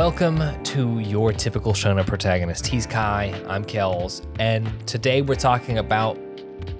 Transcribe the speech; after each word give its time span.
Welcome 0.00 0.62
to 0.62 0.98
your 1.00 1.30
typical 1.30 1.74
Shonen 1.74 2.06
protagonist. 2.06 2.66
He's 2.66 2.86
Kai, 2.86 3.38
I'm 3.46 3.62
Kells, 3.62 4.22
and 4.38 4.66
today 4.88 5.20
we're 5.20 5.34
talking 5.34 5.76
about 5.76 6.18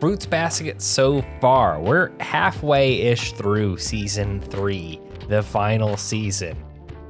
Fruits 0.01 0.25
Basket 0.25 0.81
so 0.81 1.23
far. 1.39 1.79
We're 1.83 2.13
halfway 2.19 3.03
ish 3.03 3.33
through 3.33 3.77
season 3.77 4.41
three, 4.41 4.99
the 5.29 5.43
final 5.43 5.99
season 5.99 6.57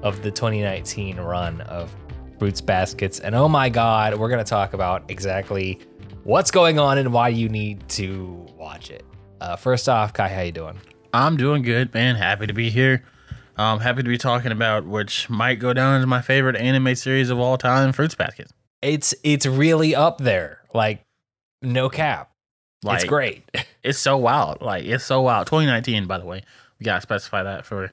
of 0.02 0.20
the 0.24 0.32
2019 0.32 1.18
run 1.18 1.60
of 1.60 1.94
Fruits 2.40 2.60
Baskets. 2.60 3.20
And 3.20 3.36
oh 3.36 3.48
my 3.48 3.68
god, 3.68 4.16
we're 4.16 4.30
going 4.30 4.44
to 4.44 4.50
talk 4.50 4.74
about 4.74 5.08
exactly 5.08 5.78
what's 6.24 6.50
going 6.50 6.80
on 6.80 6.98
and 6.98 7.12
why 7.12 7.28
you 7.28 7.48
need 7.48 7.88
to 7.90 8.48
watch 8.58 8.90
it. 8.90 9.04
Uh, 9.40 9.54
first 9.54 9.88
off, 9.88 10.12
Kai, 10.12 10.26
how 10.26 10.40
you 10.40 10.50
doing? 10.50 10.76
I'm 11.14 11.36
doing 11.36 11.62
good, 11.62 11.94
man. 11.94 12.16
Happy 12.16 12.48
to 12.48 12.52
be 12.52 12.68
here. 12.68 13.04
I'm 13.60 13.80
happy 13.80 14.02
to 14.02 14.08
be 14.08 14.18
talking 14.18 14.52
about 14.52 14.86
which 14.86 15.28
might 15.28 15.56
go 15.56 15.72
down 15.72 16.00
as 16.00 16.06
my 16.06 16.22
favorite 16.22 16.56
anime 16.56 16.94
series 16.94 17.30
of 17.30 17.38
all 17.38 17.58
time, 17.58 17.92
Fruits 17.92 18.14
Basket. 18.14 18.50
It's 18.82 19.14
it's 19.22 19.44
really 19.44 19.94
up 19.94 20.18
there. 20.18 20.62
Like 20.72 21.04
no 21.60 21.88
cap. 21.88 22.30
Like, 22.82 23.00
it's 23.00 23.04
great. 23.08 23.44
It's 23.82 23.98
so 23.98 24.18
wild. 24.18 24.60
Like 24.60 24.84
it's 24.84 25.04
so 25.04 25.22
wild. 25.22 25.46
2019, 25.46 26.06
by 26.06 26.18
the 26.18 26.26
way. 26.26 26.42
We 26.78 26.84
gotta 26.84 27.00
specify 27.00 27.42
that 27.42 27.64
for 27.64 27.92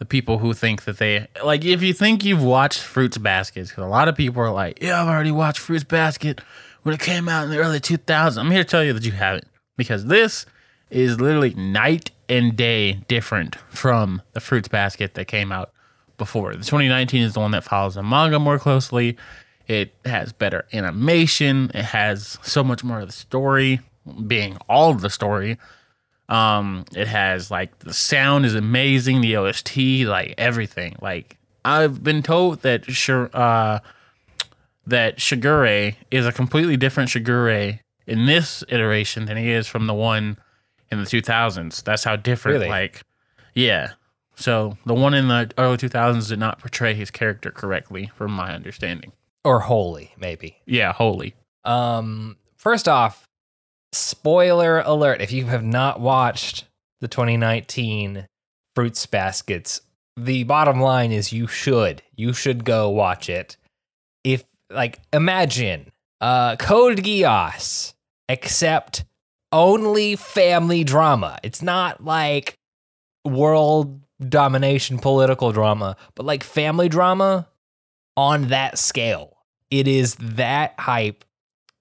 the 0.00 0.04
people 0.04 0.38
who 0.38 0.52
think 0.52 0.82
that 0.82 0.98
they 0.98 1.28
like. 1.44 1.64
If 1.64 1.80
you 1.80 1.92
think 1.92 2.24
you've 2.24 2.42
watched 2.42 2.80
Fruits 2.80 3.16
Baskets, 3.16 3.70
because 3.70 3.84
a 3.84 3.88
lot 3.88 4.08
of 4.08 4.16
people 4.16 4.42
are 4.42 4.50
like, 4.50 4.82
"Yeah, 4.82 5.00
I've 5.00 5.08
already 5.08 5.30
watched 5.30 5.60
Fruits 5.60 5.84
Basket 5.84 6.40
when 6.82 6.92
it 6.92 7.00
came 7.00 7.28
out 7.28 7.44
in 7.44 7.50
the 7.50 7.58
early 7.58 7.78
2000s." 7.78 8.36
I'm 8.36 8.50
here 8.50 8.64
to 8.64 8.68
tell 8.68 8.82
you 8.82 8.92
that 8.94 9.04
you 9.04 9.12
haven't, 9.12 9.46
because 9.76 10.06
this 10.06 10.44
is 10.90 11.20
literally 11.20 11.54
night 11.54 12.10
and 12.28 12.56
day 12.56 12.94
different 13.08 13.56
from 13.68 14.22
the 14.32 14.40
Fruits 14.40 14.68
Basket 14.68 15.14
that 15.14 15.26
came 15.26 15.52
out 15.52 15.70
before. 16.18 16.52
The 16.52 16.64
2019 16.64 17.22
is 17.22 17.34
the 17.34 17.40
one 17.40 17.50
that 17.52 17.64
follows 17.64 17.94
the 17.94 18.02
manga 18.02 18.38
more 18.38 18.58
closely. 18.58 19.16
It 19.66 19.94
has 20.04 20.32
better 20.32 20.66
animation. 20.72 21.70
It 21.74 21.86
has 21.86 22.38
so 22.42 22.62
much 22.62 22.84
more 22.84 23.00
of 23.00 23.08
the 23.08 23.12
story, 23.12 23.80
being 24.26 24.56
all 24.68 24.90
of 24.90 25.00
the 25.00 25.10
story. 25.10 25.58
Um, 26.28 26.84
it 26.94 27.08
has 27.08 27.50
like 27.50 27.78
the 27.80 27.94
sound 27.94 28.46
is 28.46 28.54
amazing, 28.54 29.20
the 29.20 29.36
OST, 29.36 29.76
like 30.06 30.34
everything. 30.38 30.96
Like 31.00 31.38
I've 31.64 32.02
been 32.02 32.22
told 32.22 32.62
that 32.62 32.84
sure 32.90 33.30
uh 33.32 33.80
that 34.86 35.18
Shigure 35.18 35.96
is 36.10 36.26
a 36.26 36.32
completely 36.32 36.76
different 36.76 37.10
Shigure 37.10 37.80
in 38.06 38.26
this 38.26 38.62
iteration 38.68 39.26
than 39.26 39.36
he 39.36 39.50
is 39.50 39.66
from 39.66 39.86
the 39.86 39.94
one 39.94 40.38
in 40.90 40.98
the 40.98 41.04
2000s. 41.06 41.82
That's 41.82 42.04
how 42.04 42.16
different 42.16 42.58
Really? 42.60 42.68
like 42.68 43.02
yeah. 43.54 43.92
So 44.36 44.76
the 44.84 44.94
one 44.94 45.14
in 45.14 45.28
the 45.28 45.50
early 45.56 45.76
2000s 45.78 46.28
did 46.28 46.38
not 46.38 46.58
portray 46.58 46.94
his 46.94 47.10
character 47.10 47.50
correctly 47.50 48.10
from 48.14 48.32
my 48.32 48.52
understanding. 48.54 49.12
or 49.44 49.60
holy, 49.60 50.12
maybe. 50.18 50.56
Yeah, 50.66 50.92
holy. 50.92 51.34
Um, 51.64 52.36
first 52.56 52.86
off, 52.88 53.28
spoiler 53.92 54.80
alert: 54.80 55.20
if 55.20 55.32
you 55.32 55.46
have 55.46 55.64
not 55.64 56.00
watched 56.00 56.64
the 57.00 57.08
2019 57.08 58.26
Fruits 58.74 59.06
Baskets, 59.06 59.80
the 60.16 60.44
bottom 60.44 60.80
line 60.80 61.12
is 61.12 61.32
you 61.32 61.46
should. 61.46 62.02
You 62.14 62.32
should 62.32 62.64
go 62.64 62.90
watch 62.90 63.28
it. 63.28 63.56
If 64.24 64.44
like 64.70 64.98
imagine 65.12 65.92
uh 66.20 66.56
Code 66.56 66.98
Geass, 66.98 67.94
except 68.28 69.04
only 69.56 70.16
family 70.16 70.84
drama. 70.84 71.38
It's 71.42 71.62
not 71.62 72.04
like 72.04 72.58
world 73.24 74.02
domination 74.20 74.98
political 74.98 75.50
drama, 75.50 75.96
but 76.14 76.26
like 76.26 76.44
family 76.44 76.90
drama 76.90 77.48
on 78.18 78.48
that 78.48 78.78
scale. 78.78 79.38
It 79.70 79.88
is 79.88 80.14
that 80.16 80.74
hype. 80.78 81.24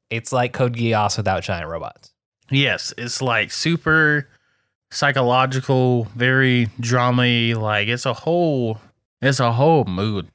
It's 0.10 0.32
like 0.32 0.54
Code 0.54 0.76
Geass 0.76 1.18
without 1.18 1.44
giant 1.44 1.70
robots. 1.70 2.14
Yes, 2.50 2.94
it's 2.98 3.22
like 3.22 3.52
super 3.52 4.30
psychological, 4.90 6.06
very 6.16 6.70
drama 6.80 7.60
like 7.60 7.90
it's 7.90 8.06
a 8.06 8.14
whole 8.14 8.80
it's 9.22 9.42
a 9.42 9.52
whole 9.52 9.84
mood 9.84 10.30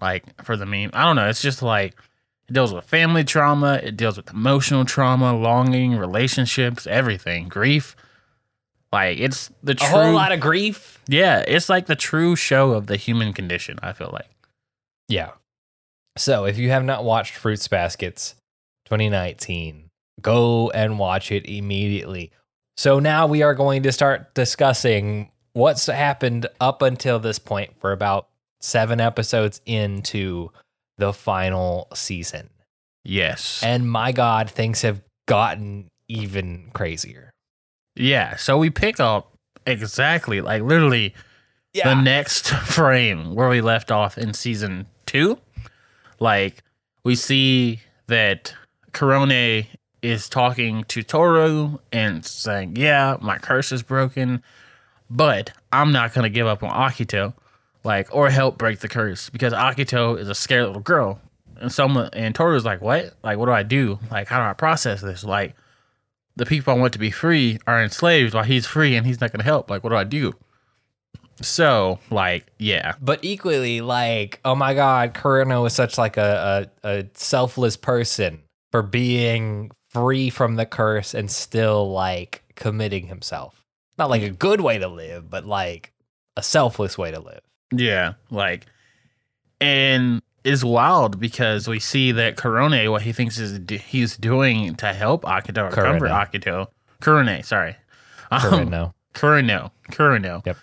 like 0.00 0.42
for 0.44 0.58
the 0.58 0.66
meme. 0.66 0.90
I 0.92 1.04
don't 1.04 1.16
know, 1.16 1.28
it's 1.28 1.42
just 1.42 1.62
like 1.62 1.96
it 2.52 2.54
deals 2.54 2.74
with 2.74 2.84
family 2.84 3.24
trauma, 3.24 3.80
it 3.82 3.96
deals 3.96 4.18
with 4.18 4.30
emotional 4.30 4.84
trauma, 4.84 5.34
longing, 5.34 5.96
relationships, 5.96 6.86
everything, 6.86 7.48
grief. 7.48 7.96
Like 8.92 9.18
it's 9.18 9.50
the 9.62 9.74
true, 9.74 9.86
A 9.86 9.90
whole 9.90 10.12
lot 10.12 10.32
of 10.32 10.40
grief. 10.40 11.00
Yeah, 11.08 11.42
it's 11.48 11.70
like 11.70 11.86
the 11.86 11.96
true 11.96 12.36
show 12.36 12.72
of 12.72 12.88
the 12.88 12.96
human 12.96 13.32
condition, 13.32 13.78
I 13.82 13.94
feel 13.94 14.10
like. 14.12 14.28
Yeah. 15.08 15.30
So 16.18 16.44
if 16.44 16.58
you 16.58 16.68
have 16.68 16.84
not 16.84 17.04
watched 17.04 17.36
Fruits 17.36 17.66
Baskets 17.68 18.34
2019, 18.84 19.88
go 20.20 20.68
and 20.72 20.98
watch 20.98 21.32
it 21.32 21.46
immediately. 21.46 22.32
So 22.76 22.98
now 22.98 23.26
we 23.26 23.42
are 23.42 23.54
going 23.54 23.82
to 23.84 23.92
start 23.92 24.34
discussing 24.34 25.30
what's 25.54 25.86
happened 25.86 26.48
up 26.60 26.82
until 26.82 27.18
this 27.18 27.38
point 27.38 27.78
for 27.78 27.92
about 27.92 28.28
seven 28.60 29.00
episodes 29.00 29.62
into 29.64 30.50
the 30.98 31.12
final 31.12 31.88
season. 31.94 32.50
Yes. 33.04 33.62
And 33.62 33.90
my 33.90 34.12
God, 34.12 34.50
things 34.50 34.82
have 34.82 35.00
gotten 35.26 35.88
even 36.08 36.70
crazier. 36.72 37.30
Yeah, 37.96 38.36
so 38.36 38.58
we 38.58 38.70
pick 38.70 39.00
up 39.00 39.32
exactly 39.66 40.40
like 40.40 40.62
literally 40.62 41.14
the 41.74 41.94
next 41.94 42.48
frame 42.66 43.34
where 43.34 43.48
we 43.48 43.60
left 43.60 43.90
off 43.90 44.18
in 44.18 44.34
season 44.34 44.86
two. 45.06 45.38
Like 46.18 46.62
we 47.04 47.14
see 47.14 47.80
that 48.06 48.54
Korone 48.92 49.66
is 50.02 50.28
talking 50.28 50.84
to 50.84 51.02
Toru 51.02 51.78
and 51.92 52.24
saying, 52.24 52.76
"Yeah, 52.76 53.16
my 53.20 53.38
curse 53.38 53.72
is 53.72 53.82
broken, 53.82 54.42
but 55.10 55.52
I'm 55.72 55.92
not 55.92 56.12
gonna 56.14 56.30
give 56.30 56.46
up 56.46 56.62
on 56.62 56.70
Akito, 56.70 57.34
like 57.84 58.14
or 58.14 58.30
help 58.30 58.58
break 58.58 58.80
the 58.80 58.88
curse 58.88 59.30
because 59.30 59.52
Akito 59.52 60.18
is 60.18 60.28
a 60.28 60.34
scared 60.34 60.66
little 60.66 60.82
girl." 60.82 61.20
And 61.60 61.70
someone 61.70 62.10
and 62.12 62.34
Toru's 62.34 62.64
like, 62.64 62.80
"What? 62.80 63.14
Like, 63.22 63.38
what 63.38 63.46
do 63.46 63.52
I 63.52 63.62
do? 63.62 63.98
Like, 64.10 64.28
how 64.28 64.38
do 64.38 64.50
I 64.50 64.52
process 64.54 65.00
this? 65.00 65.24
Like." 65.24 65.54
the 66.34 66.46
people 66.46 66.72
I 66.72 66.78
want 66.78 66.94
to 66.94 66.98
be 66.98 67.10
free 67.10 67.58
are 67.66 67.82
enslaved 67.82 68.32
while 68.32 68.42
he's 68.42 68.66
free 68.66 68.96
and 68.96 69.06
he's 69.06 69.20
not 69.20 69.32
going 69.32 69.40
to 69.40 69.44
help. 69.44 69.68
Like, 69.68 69.84
what 69.84 69.90
do 69.90 69.96
I 69.96 70.04
do? 70.04 70.32
So, 71.42 71.98
like, 72.10 72.46
yeah, 72.58 72.94
but 73.02 73.20
equally 73.22 73.80
like 73.80 74.40
oh 74.44 74.54
my 74.54 74.74
god 74.74 75.14
Kureno 75.14 75.66
is 75.66 75.74
such 75.74 75.98
like 75.98 76.16
a, 76.16 76.70
a, 76.82 76.88
a 76.88 77.04
selfless 77.14 77.76
person 77.76 78.42
for 78.70 78.82
being 78.82 79.70
free 79.90 80.30
from 80.30 80.56
the 80.56 80.66
curse 80.66 81.14
and 81.14 81.30
still 81.30 81.90
like 81.92 82.42
committing 82.54 83.06
himself 83.06 83.64
not 83.98 84.08
like 84.08 84.22
a 84.22 84.30
good 84.30 84.60
way 84.60 84.78
to 84.78 84.88
live 84.88 85.28
but 85.28 85.44
like 85.44 85.92
a 86.36 86.42
selfless 86.42 86.96
way 86.96 87.10
to 87.10 87.20
live 87.20 87.42
yeah, 87.72 88.14
like, 88.30 88.66
and 89.60 90.22
it's 90.44 90.64
wild 90.64 91.20
because 91.20 91.68
we 91.68 91.78
see 91.78 92.12
that 92.12 92.36
Korone, 92.36 92.90
what 92.90 93.02
he 93.02 93.12
thinks 93.12 93.38
is 93.38 93.58
d- 93.60 93.78
he's 93.78 94.16
doing 94.16 94.74
to 94.76 94.92
help 94.92 95.22
Akito 95.22 95.70
or 95.70 95.74
comfort 95.74 96.10
Akito, 96.10 96.68
Kurone, 97.00 97.44
sorry, 97.44 97.76
um. 98.30 98.40
Kureno, 99.14 99.70
Kureno, 99.90 100.44
Yep. 100.46 100.56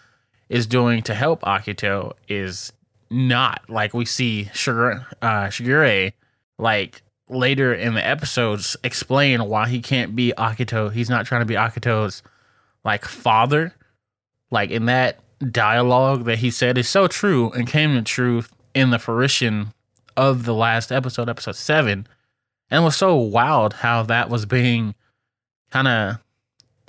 is 0.50 0.66
doing 0.68 1.04
to 1.04 1.14
help 1.14 1.42
Akito 1.44 2.14
is 2.28 2.74
not 3.12 3.62
like 3.70 3.94
we 3.94 4.06
see 4.06 4.50
Shigure, 4.54 5.06
uh, 5.22 5.46
Shigure 5.48 6.14
like 6.58 7.02
later 7.30 7.74
in 7.74 7.94
the 7.94 8.06
episodes 8.06 8.76
explain 8.84 9.46
why 9.46 9.68
he 9.70 9.82
can't 9.82 10.16
be 10.16 10.34
Akito. 10.38 10.92
He's 10.92 11.10
not 11.12 11.26
trying 11.28 11.42
to 11.42 11.46
be 11.46 11.54
Akito's 11.54 12.24
like 12.84 13.06
father. 13.06 13.74
Like 14.52 14.72
in 14.72 14.86
that 14.88 15.20
dialogue 15.40 16.26
that 16.26 16.40
he 16.40 16.52
said 16.52 16.78
is 16.78 16.90
so 16.90 17.08
true 17.08 17.52
and 17.52 17.68
came 17.68 17.96
to 17.96 18.02
truth 18.02 18.54
in 18.74 18.90
the 18.90 19.00
fruition 19.00 19.74
of 20.18 20.46
the 20.46 20.54
last 20.54 20.92
episode, 20.92 21.30
episode 21.30 21.56
seven. 21.56 22.08
And 22.70 22.84
it 22.84 22.86
was 22.86 22.98
so 22.98 23.16
wild 23.16 23.74
how 23.74 24.04
that 24.04 24.30
was 24.30 24.46
being 24.46 24.96
kind 25.72 25.88
of 25.88 26.20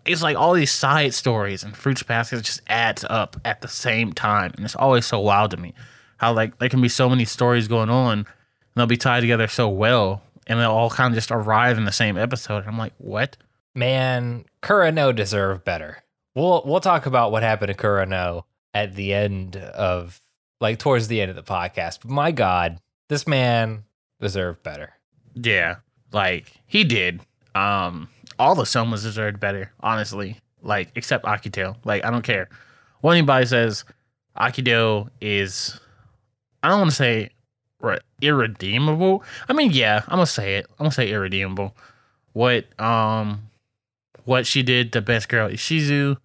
it's 0.05 0.23
like 0.23 0.37
all 0.37 0.55
these 0.55 0.73
side 0.73 1.15
stories 1.15 1.63
and 1.63 1.77
fruits 1.77 2.03
baskets 2.03 2.43
just 2.43 2.63
adds 2.69 3.05
up 3.09 3.37
at 3.45 3.61
the 3.61 3.69
same 3.69 4.13
time 4.13 4.53
and 4.57 4.65
it's 4.65 4.77
always 4.77 5.07
so 5.07 5.21
wild 5.21 5.51
to 5.51 5.57
me 5.57 5.75
how 6.17 6.33
like 6.33 6.59
there 6.59 6.69
can 6.69 6.81
be 6.81 6.89
so 6.89 7.09
many 7.09 7.25
stories 7.25 7.69
going 7.69 7.91
on 7.91 8.19
and 8.19 8.27
they'll 8.75 8.87
be 8.87 8.97
tied 8.97 9.21
together 9.21 9.47
so 9.47 9.69
well 9.69 10.23
and 10.47 10.59
they'll 10.59 10.71
all 10.71 10.91
kind 10.91 11.13
of 11.13 11.17
just 11.17 11.31
arrive 11.31 11.77
in 11.77 11.85
the 11.85 11.93
same 11.93 12.17
episode 12.17 12.65
i'm 12.67 12.79
like 12.79 12.95
what 12.99 13.37
man 13.75 14.45
Kureno 14.63 15.15
deserved 15.15 15.65
better 15.65 16.03
we'll 16.35 16.63
we'll 16.65 16.81
talk 16.81 17.07
about 17.07 17.33
what 17.33 17.43
happened 17.43 17.69
to 17.69 17.75
Kureno 17.75 18.45
at 18.75 18.95
the 18.95 19.13
end 19.13 19.57
of 19.57 20.21
like 20.61 20.79
towards 20.79 21.09
the 21.09 21.21
end 21.21 21.31
of 21.31 21.37
the 21.37 21.43
podcast 21.43 22.01
but 22.03 22.11
my 22.11 22.31
god 22.31 22.79
this 23.09 23.27
man 23.27 23.85
deserved 24.21 24.63
better 24.63 24.93
yeah 25.35 25.77
like 26.13 26.53
he 26.67 26.85
did 26.85 27.21
um 27.55 28.09
all 28.39 28.55
the 28.55 28.63
somas 28.63 29.03
deserved 29.03 29.41
better 29.41 29.73
honestly 29.81 30.37
like 30.63 30.91
except 30.95 31.25
akito 31.25 31.77
like 31.85 32.05
i 32.05 32.11
don't 32.11 32.23
care 32.23 32.49
what 33.01 33.13
anybody 33.13 33.47
says 33.47 33.85
akito 34.37 35.09
is 35.21 35.81
I 36.63 36.69
don't 36.69 36.81
want 36.81 36.91
to 36.91 36.97
say 36.97 37.31
re- 37.81 38.01
irredeemable. 38.21 39.25
I 39.49 39.53
mean, 39.53 39.71
yeah, 39.73 40.03
I'm 40.09 40.17
gonna 40.17 40.27
say 40.27 40.57
it. 40.57 40.67
I'm 40.73 40.85
gonna 40.85 40.93
say 40.93 41.11
irredeemable. 41.11 41.77
What 42.33 42.67
um, 42.81 43.50
what 44.25 44.47
she 44.47 44.63
did 44.63 44.93
to 44.93 45.01
best 45.01 45.29
girl 45.29 45.49
Isuzu, 45.49 46.17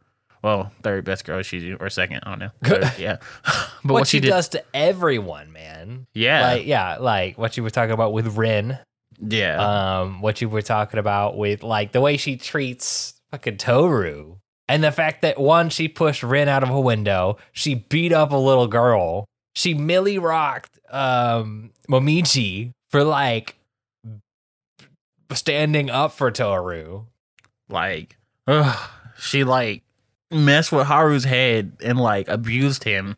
well, 0.43 0.71
third 0.83 1.05
best 1.05 1.25
girl 1.25 1.39
Isuzu 1.39 1.81
or 1.81 1.89
second, 1.89 2.21
I 2.23 2.29
don't 2.29 2.39
know. 2.39 2.51
Third, 2.63 2.93
yeah, 2.99 3.17
but 3.43 3.65
what, 3.83 3.93
what, 3.93 4.07
she 4.07 4.19
did, 4.19 4.29
does 4.29 4.49
to 4.49 4.63
everyone, 4.73 5.51
man. 5.51 6.07
yeah, 6.13 6.47
Like 6.53 6.65
yeah, 6.65 6.97
like 6.99 7.37
what 7.37 7.57
you 7.57 7.63
were 7.63 7.69
talking 7.69 7.93
about 7.93 8.13
with 8.13 8.37
Rin. 8.37 8.77
yeah, 9.19 10.01
Um, 10.01 10.21
what 10.21 10.41
you 10.41 10.49
were 10.49 10.61
talking 10.61 10.99
about 10.99 11.37
with 11.37 11.63
like 11.63 11.91
the 11.91 12.01
way 12.01 12.17
she 12.17 12.37
treats 12.37 13.15
fucking 13.31 13.57
Toru. 13.57 14.37
And 14.67 14.83
the 14.83 14.91
fact 14.91 15.21
that 15.21 15.39
one, 15.39 15.69
she 15.69 15.87
pushed 15.87 16.23
Rin 16.23 16.47
out 16.47 16.63
of 16.63 16.69
a 16.69 16.79
window, 16.81 17.37
she 17.51 17.75
beat 17.75 18.11
up 18.11 18.31
a 18.31 18.37
little 18.37 18.67
girl, 18.67 19.25
she 19.55 19.73
millie 19.73 20.17
rocked 20.19 20.79
um 20.89 21.71
Momiji 21.89 22.71
for 22.89 23.03
like 23.03 23.55
standing 25.33 25.89
up 25.89 26.11
for 26.11 26.31
Toru. 26.31 27.05
Like, 27.69 28.17
ugh, 28.47 28.89
she 29.17 29.43
like 29.43 29.83
messed 30.31 30.71
with 30.71 30.87
Haru's 30.87 31.23
head 31.23 31.73
and 31.83 31.99
like 31.99 32.27
abused 32.27 32.83
him. 32.83 33.15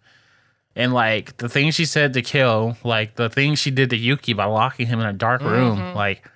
And 0.76 0.94
like 0.94 1.38
the 1.38 1.50
things 1.50 1.74
she 1.76 1.86
said 1.86 2.14
to 2.14 2.22
kill, 2.22 2.78
like 2.84 3.16
the 3.16 3.30
things 3.30 3.60
she 3.60 3.72
did 3.72 3.90
to 3.90 3.98
Yuki 3.98 4.34
by 4.34 4.46
locking 4.46 4.88
him 4.88 5.00
in 5.00 5.08
a 5.08 5.14
dark 5.14 5.42
room, 5.42 5.80
Mhm. 5.80 5.96
like, 5.96 6.30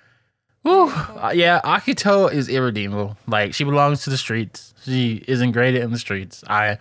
whew, 0.62 0.88
uh, 0.90 1.32
yeah, 1.34 1.60
Akito 1.64 2.32
is 2.32 2.48
irredeemable. 2.48 3.16
Like 3.28 3.54
she 3.54 3.62
belongs 3.64 4.02
to 4.04 4.10
the 4.10 4.18
streets. 4.18 4.74
She 4.84 5.22
is 5.28 5.40
ingraded 5.40 5.80
in 5.80 5.92
the 5.92 5.98
streets. 5.98 6.42
I, 6.48 6.78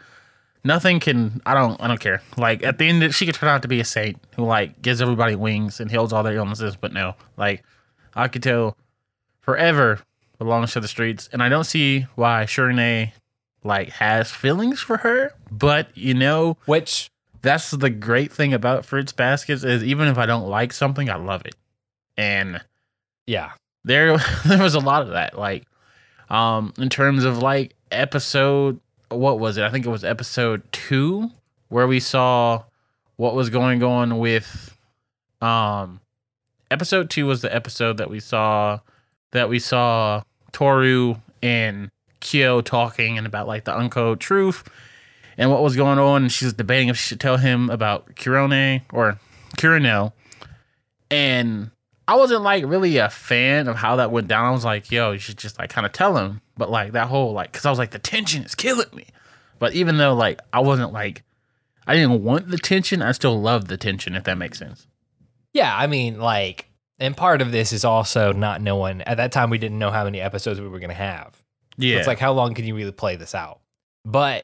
nothing 0.64 1.00
can. 1.00 1.40
I 1.46 1.54
don't. 1.54 1.80
I 1.80 1.88
don't 1.88 2.00
care. 2.00 2.24
Like 2.36 2.64
at 2.64 2.80
the 2.80 2.86
end, 2.90 3.14
she 3.14 3.28
could 3.28 3.36
turn 3.36 3.50
out 3.50 3.62
to 3.62 3.68
be 3.68 3.80
a 3.80 3.86
saint 3.86 4.20
who 4.38 4.46
like 4.46 4.82
gives 4.82 5.00
everybody 5.00 5.36
wings 5.36 5.80
and 5.80 5.92
heals 5.92 6.12
all 6.12 6.24
their 6.24 6.36
illnesses. 6.36 6.76
But 6.76 6.94
no, 6.94 7.14
like 7.38 7.64
Akito, 8.16 8.74
forever 9.42 10.00
belongs 10.42 10.74
to 10.74 10.80
the 10.80 10.88
streets, 10.88 11.30
and 11.32 11.44
I 11.44 11.50
don't 11.50 11.66
see 11.66 12.08
why 12.16 12.46
Shurine 12.48 13.12
like 13.64 13.90
has 13.90 14.32
feelings 14.32 14.80
for 14.80 14.98
her. 14.98 15.36
But 15.52 15.96
you 15.96 16.16
know, 16.16 16.58
Which 16.66 17.12
that's 17.44 17.70
the 17.70 17.92
great 17.92 18.32
thing 18.32 18.52
about 18.52 18.84
fruits 18.84 19.12
baskets 19.12 19.64
is 19.64 19.84
even 19.84 20.08
if 20.08 20.18
I 20.18 20.26
don't 20.26 20.50
like 20.50 20.74
something, 20.74 21.12
I 21.12 21.16
love 21.16 21.46
it. 21.46 21.54
And 22.18 22.60
yeah. 23.28 23.52
there 23.84 24.18
there 24.46 24.64
was 24.64 24.74
a 24.74 24.80
lot 24.80 25.04
of 25.04 25.10
that. 25.10 25.38
Like, 25.38 25.68
um, 26.28 26.74
in 26.80 26.90
terms 26.90 27.24
of 27.24 27.38
like 27.38 27.76
episode 27.92 28.80
what 29.10 29.38
was 29.38 29.58
it? 29.58 29.64
I 29.64 29.70
think 29.70 29.86
it 29.86 29.90
was 29.90 30.04
episode 30.04 30.64
two 30.72 31.30
where 31.68 31.86
we 31.86 32.00
saw 32.00 32.64
what 33.18 33.36
was 33.36 33.52
going 33.52 33.84
on 33.84 34.18
with 34.18 34.76
um 35.40 36.00
episode 36.72 37.12
two 37.12 37.28
was 37.28 37.42
the 37.42 37.54
episode 37.54 37.98
that 37.98 38.10
we 38.10 38.20
saw 38.20 38.80
that 39.34 39.50
we 39.50 39.60
saw 39.60 40.24
Toru 40.52 41.16
and 41.42 41.90
Kyo 42.20 42.62
talking 42.62 43.18
and 43.18 43.28
about 43.28 43.48
like 43.48 43.66
the 43.66 43.78
Unco 43.78 44.16
truth 44.16 44.68
and 45.38 45.50
what 45.50 45.64
was 45.64 45.76
going 45.76 46.00
on. 46.00 46.24
And 46.24 46.32
she's 46.32 46.54
debating 46.54 46.90
if 46.90 46.98
she 46.98 47.10
should 47.10 47.20
tell 47.20 47.38
him 47.38 47.70
about 47.70 48.16
Kurone 48.16 48.82
or 48.94 49.20
Kureno. 49.58 50.14
And 51.10 51.72
I 52.08 52.16
wasn't 52.16 52.44
like 52.44 52.66
really 52.66 52.98
a 52.98 53.10
fan 53.10 53.68
of 53.68 53.78
how 53.78 53.96
that 53.98 54.12
went 54.12 54.28
down. 54.28 54.46
I 54.46 54.52
was 54.52 54.66
like, 54.66 54.92
yo, 54.92 55.12
you 55.12 55.20
should 55.20 55.38
just 55.38 55.60
like 55.60 55.70
kind 55.70 55.86
of 55.86 55.94
tell 55.94 56.18
him. 56.18 56.42
But 56.58 56.70
like 56.70 56.94
that 56.94 57.08
whole 57.08 57.34
like, 57.34 57.52
cause 57.52 57.66
I 57.66 57.70
was 57.70 57.80
like, 57.80 57.92
the 57.92 58.00
tension 58.00 58.44
is 58.44 58.56
killing 58.56 58.90
me. 58.94 59.08
But 59.60 59.74
even 59.74 59.98
though 59.98 60.14
like 60.14 60.40
I 60.54 60.60
wasn't 60.60 60.94
like, 60.94 61.24
I 61.88 61.96
didn't 61.96 62.24
want 62.24 62.50
the 62.50 62.58
tension, 62.58 63.02
I 63.02 63.12
still 63.12 63.42
loved 63.42 63.68
the 63.68 63.78
tension, 63.78 64.16
if 64.16 64.24
that 64.26 64.38
makes 64.38 64.60
sense. 64.60 64.88
Yeah, 65.54 65.76
I 65.76 65.88
mean, 65.88 66.20
like, 66.20 66.68
and 67.02 67.18
part 67.18 67.42
of 67.42 67.52
this 67.52 67.74
is 67.74 67.84
also 67.84 68.32
not 68.32 68.62
knowing. 68.62 69.02
At 69.02 69.18
that 69.18 69.32
time, 69.32 69.50
we 69.50 69.58
didn't 69.58 69.80
know 69.80 69.92
how 69.92 70.06
many 70.06 70.22
episodes 70.22 70.62
we 70.62 70.68
were 70.68 70.80
going 70.80 70.90
to 70.90 70.96
have. 70.96 71.36
Yeah. 71.78 71.98
It's 71.98 72.08
like, 72.08 72.20
how 72.20 72.32
long 72.32 72.54
can 72.54 72.66
you 72.66 72.76
really 72.76 72.92
play 72.92 73.16
this 73.16 73.34
out? 73.36 73.60
But 74.06 74.44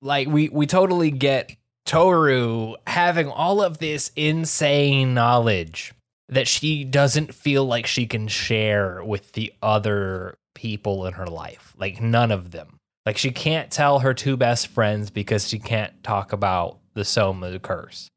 like, 0.00 0.28
we 0.28 0.48
we 0.48 0.66
totally 0.66 1.10
get 1.10 1.54
Toru 1.84 2.76
having 2.86 3.28
all 3.28 3.60
of 3.60 3.78
this 3.78 4.12
insane 4.16 5.12
knowledge 5.14 5.92
that 6.28 6.46
she 6.46 6.84
doesn't 6.84 7.34
feel 7.34 7.64
like 7.64 7.86
she 7.86 8.06
can 8.06 8.28
share 8.28 9.02
with 9.02 9.32
the 9.32 9.52
other 9.60 10.36
people 10.54 11.06
in 11.06 11.14
her 11.14 11.26
life. 11.26 11.74
Like, 11.76 12.00
none 12.00 12.30
of 12.30 12.52
them. 12.52 12.76
Like, 13.04 13.18
she 13.18 13.32
can't 13.32 13.70
tell 13.70 13.98
her 13.98 14.14
two 14.14 14.36
best 14.36 14.68
friends 14.68 15.10
because 15.10 15.48
she 15.48 15.58
can't 15.58 16.04
talk 16.04 16.32
about 16.32 16.78
the 16.94 17.04
Soma 17.04 17.58
curse. 17.58 18.08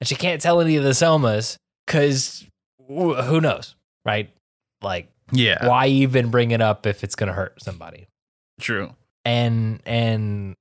And 0.00 0.06
she 0.06 0.16
can't 0.16 0.42
tell 0.42 0.60
any 0.60 0.76
of 0.76 0.84
the 0.84 0.90
Somas 0.90 1.56
because 1.86 2.44
who 2.88 3.40
knows, 3.40 3.74
right? 4.04 4.30
Like, 4.82 5.08
yeah. 5.32 5.66
why 5.66 5.86
even 5.86 6.30
bring 6.30 6.50
it 6.50 6.60
up 6.60 6.86
if 6.86 7.02
it's 7.02 7.14
to 7.28 7.32
hurt 7.32 7.62
somebody? 7.62 8.08
True. 8.60 8.94
and 9.24 9.80
and 9.84 10.54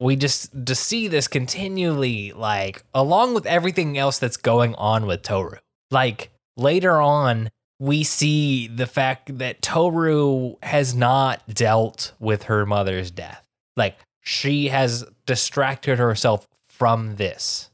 we 0.00 0.16
just 0.16 0.66
to 0.66 0.74
see 0.74 1.08
this 1.08 1.28
continually 1.28 2.32
like 2.32 2.84
along 2.94 3.34
with 3.34 3.46
everything 3.46 3.96
else 3.96 4.18
that's 4.18 4.36
going 4.36 4.74
on 4.74 5.06
with 5.06 5.22
Toru. 5.22 5.58
Like 5.90 6.30
later 6.56 7.00
on 7.00 7.48
we 7.80 8.02
see 8.02 8.66
the 8.66 8.86
fact 8.86 9.38
that 9.38 9.62
Toru 9.62 10.56
has 10.62 10.94
not 10.94 11.42
dealt 11.52 12.12
with 12.18 12.44
her 12.44 12.66
mother's 12.66 13.10
death. 13.10 13.44
Like 13.76 13.98
she 14.20 14.68
has 14.68 15.04
distracted 15.26 15.98
herself 15.98 16.46
from 16.68 17.16
this. 17.16 17.67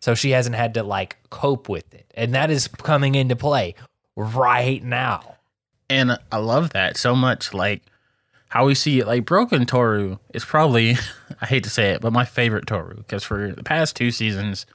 So 0.00 0.14
she 0.14 0.30
hasn't 0.30 0.56
had 0.56 0.74
to 0.74 0.82
like 0.82 1.16
cope 1.30 1.68
with 1.68 1.92
it. 1.94 2.10
And 2.14 2.34
that 2.34 2.50
is 2.50 2.68
coming 2.68 3.14
into 3.14 3.36
play 3.36 3.74
right 4.16 4.82
now. 4.82 5.36
And 5.90 6.18
I 6.30 6.38
love 6.38 6.70
that 6.70 6.96
so 6.96 7.16
much. 7.16 7.54
Like 7.54 7.82
how 8.48 8.66
we 8.66 8.74
see 8.74 9.00
it, 9.00 9.06
like 9.06 9.24
Broken 9.24 9.66
Toru 9.66 10.18
is 10.32 10.44
probably, 10.44 10.96
I 11.40 11.46
hate 11.46 11.64
to 11.64 11.70
say 11.70 11.90
it, 11.90 12.00
but 12.00 12.12
my 12.12 12.24
favorite 12.24 12.66
Toru. 12.66 12.96
Because 12.96 13.24
for 13.24 13.52
the 13.52 13.62
past 13.62 13.96
two 13.96 14.10
seasons, 14.10 14.66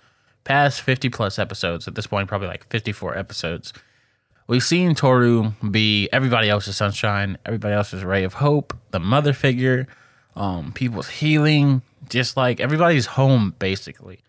past 0.43 0.81
50 0.81 1.09
plus 1.09 1.39
episodes, 1.39 1.87
at 1.87 1.95
this 1.95 2.07
point, 2.07 2.27
probably 2.27 2.47
like 2.47 2.67
54 2.69 3.17
episodes, 3.17 3.73
we've 4.47 4.63
seen 4.63 4.95
Toru 4.95 5.51
be 5.69 6.09
everybody 6.11 6.49
else's 6.49 6.77
sunshine, 6.77 7.37
everybody 7.45 7.73
else's 7.73 8.03
ray 8.03 8.23
of 8.23 8.35
hope, 8.35 8.75
the 8.91 8.99
mother 8.99 9.33
figure, 9.33 9.87
um, 10.35 10.71
people's 10.73 11.09
healing, 11.09 11.81
just 12.09 12.37
like 12.37 12.59
everybody's 12.59 13.05
home, 13.05 13.55
basically. 13.59 14.22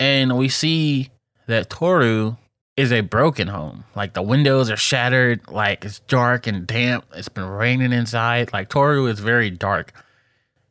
And 0.00 0.36
we 0.36 0.48
see 0.48 1.10
that 1.46 1.70
Toru 1.70 2.36
is 2.76 2.92
a 2.92 3.02
broken 3.02 3.48
home. 3.48 3.84
Like 3.94 4.14
the 4.14 4.22
windows 4.22 4.70
are 4.70 4.76
shattered, 4.76 5.48
like 5.50 5.84
it's 5.84 6.00
dark 6.00 6.46
and 6.46 6.66
damp. 6.66 7.04
It's 7.14 7.28
been 7.28 7.48
raining 7.48 7.92
inside. 7.92 8.52
Like 8.52 8.68
Toru 8.68 9.06
is 9.06 9.20
very 9.20 9.50
dark 9.50 9.92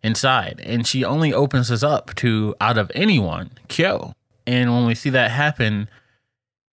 inside. 0.01 0.61
And 0.65 0.85
she 0.85 1.05
only 1.05 1.33
opens 1.33 1.71
us 1.71 1.83
up 1.83 2.13
to 2.15 2.55
out 2.59 2.77
of 2.77 2.91
anyone, 2.93 3.51
Kyo. 3.69 4.13
And 4.45 4.73
when 4.73 4.85
we 4.85 4.95
see 4.95 5.09
that 5.11 5.31
happen 5.31 5.87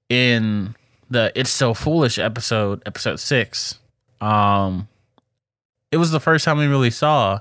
in 0.09 0.75
the 1.09 1.33
It's 1.37 1.51
So 1.51 1.75
Foolish 1.75 2.19
episode, 2.19 2.83
episode 2.85 3.21
six, 3.21 3.79
um, 4.21 4.89
it 5.93 5.97
was 5.97 6.11
the 6.11 6.21
first 6.21 6.45
time 6.45 6.59
we 6.59 6.67
really 6.67 6.91
saw 6.91 7.41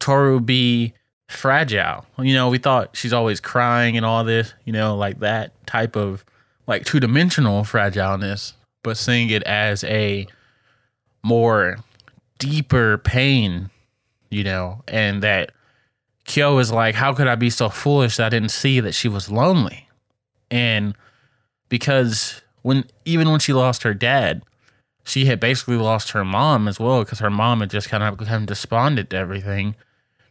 Toru 0.00 0.40
be 0.40 0.94
fragile. 1.28 2.06
You 2.18 2.34
know, 2.34 2.48
we 2.48 2.58
thought 2.58 2.96
she's 2.96 3.12
always 3.12 3.40
crying 3.40 3.96
and 3.96 4.04
all 4.04 4.24
this, 4.24 4.54
you 4.64 4.72
know, 4.72 4.96
like 4.96 5.20
that 5.20 5.52
type 5.66 5.94
of 5.94 6.24
like 6.66 6.84
two 6.84 6.98
dimensional 6.98 7.62
fragileness, 7.62 8.54
but 8.82 8.96
seeing 8.96 9.30
it 9.30 9.42
as 9.44 9.84
a 9.84 10.26
more 11.22 11.78
deeper 12.38 12.98
pain, 12.98 13.70
you 14.30 14.42
know, 14.42 14.82
and 14.88 15.22
that 15.22 15.52
Kyo 16.24 16.58
is 16.58 16.72
like, 16.72 16.94
how 16.94 17.14
could 17.14 17.26
I 17.26 17.34
be 17.36 17.50
so 17.50 17.68
foolish 17.68 18.16
that 18.16 18.26
I 18.26 18.30
didn't 18.30 18.50
see 18.50 18.80
that 18.80 18.94
she 18.94 19.08
was 19.08 19.30
lonely? 19.30 19.88
And 20.50 20.94
because 21.68 22.42
when 22.62 22.84
even 23.04 23.30
when 23.30 23.40
she 23.40 23.52
lost 23.52 23.82
her 23.82 23.94
dad, 23.94 24.42
she 25.04 25.26
had 25.26 25.40
basically 25.40 25.76
lost 25.76 26.10
her 26.10 26.24
mom 26.24 26.68
as 26.68 26.78
well 26.78 27.02
because 27.04 27.18
her 27.18 27.30
mom 27.30 27.60
had 27.60 27.70
just 27.70 27.88
kind 27.88 28.02
of 28.02 28.16
become 28.16 28.46
despondent 28.46 29.10
to 29.10 29.16
everything 29.16 29.74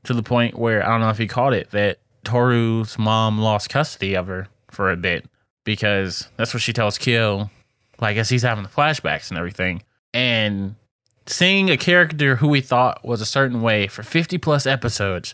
to 0.08 0.14
the 0.14 0.24
point 0.24 0.58
where 0.58 0.86
I 0.86 0.90
don't 0.90 1.02
know 1.02 1.10
if 1.10 1.20
you 1.20 1.28
caught 1.28 1.54
it 1.54 1.72
that 1.72 2.00
Toru's 2.24 2.98
mom 2.98 3.40
lost 3.40 3.70
custody 3.70 4.16
of 4.16 4.28
her 4.28 4.48
for 4.70 4.92
a 4.92 4.98
bit 4.98 5.26
because 5.64 6.30
that's 6.38 6.54
what 6.54 6.64
she 6.64 6.74
tells 6.74 6.98
Kyo, 6.98 7.50
like 8.00 8.18
as 8.18 8.30
he's 8.30 8.44
having 8.44 8.64
the 8.64 8.70
flashbacks 8.70 9.30
and 9.30 9.38
everything. 9.38 9.84
And 10.14 10.76
seeing 11.26 11.70
a 11.70 11.78
character 11.78 12.38
who 12.38 12.48
we 12.48 12.62
thought 12.62 13.06
was 13.06 13.22
a 13.22 13.26
certain 13.26 13.62
way 13.62 13.88
for 13.88 14.04
50 14.04 14.38
plus 14.38 14.66
episodes 14.66 15.34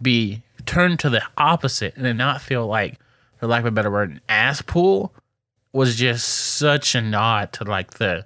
be 0.00 0.42
turned 0.66 0.98
to 1.00 1.10
the 1.10 1.22
opposite 1.36 1.96
and 1.96 2.04
then 2.04 2.16
not 2.16 2.40
feel 2.40 2.66
like, 2.66 2.98
for 3.38 3.46
lack 3.46 3.60
of 3.60 3.66
a 3.66 3.70
better 3.70 3.90
word, 3.90 4.10
an 4.10 4.20
ass 4.28 4.62
pool 4.62 5.12
was 5.72 5.96
just 5.96 6.26
such 6.28 6.94
a 6.94 7.00
nod 7.00 7.52
to 7.52 7.64
like 7.64 7.94
the 7.94 8.24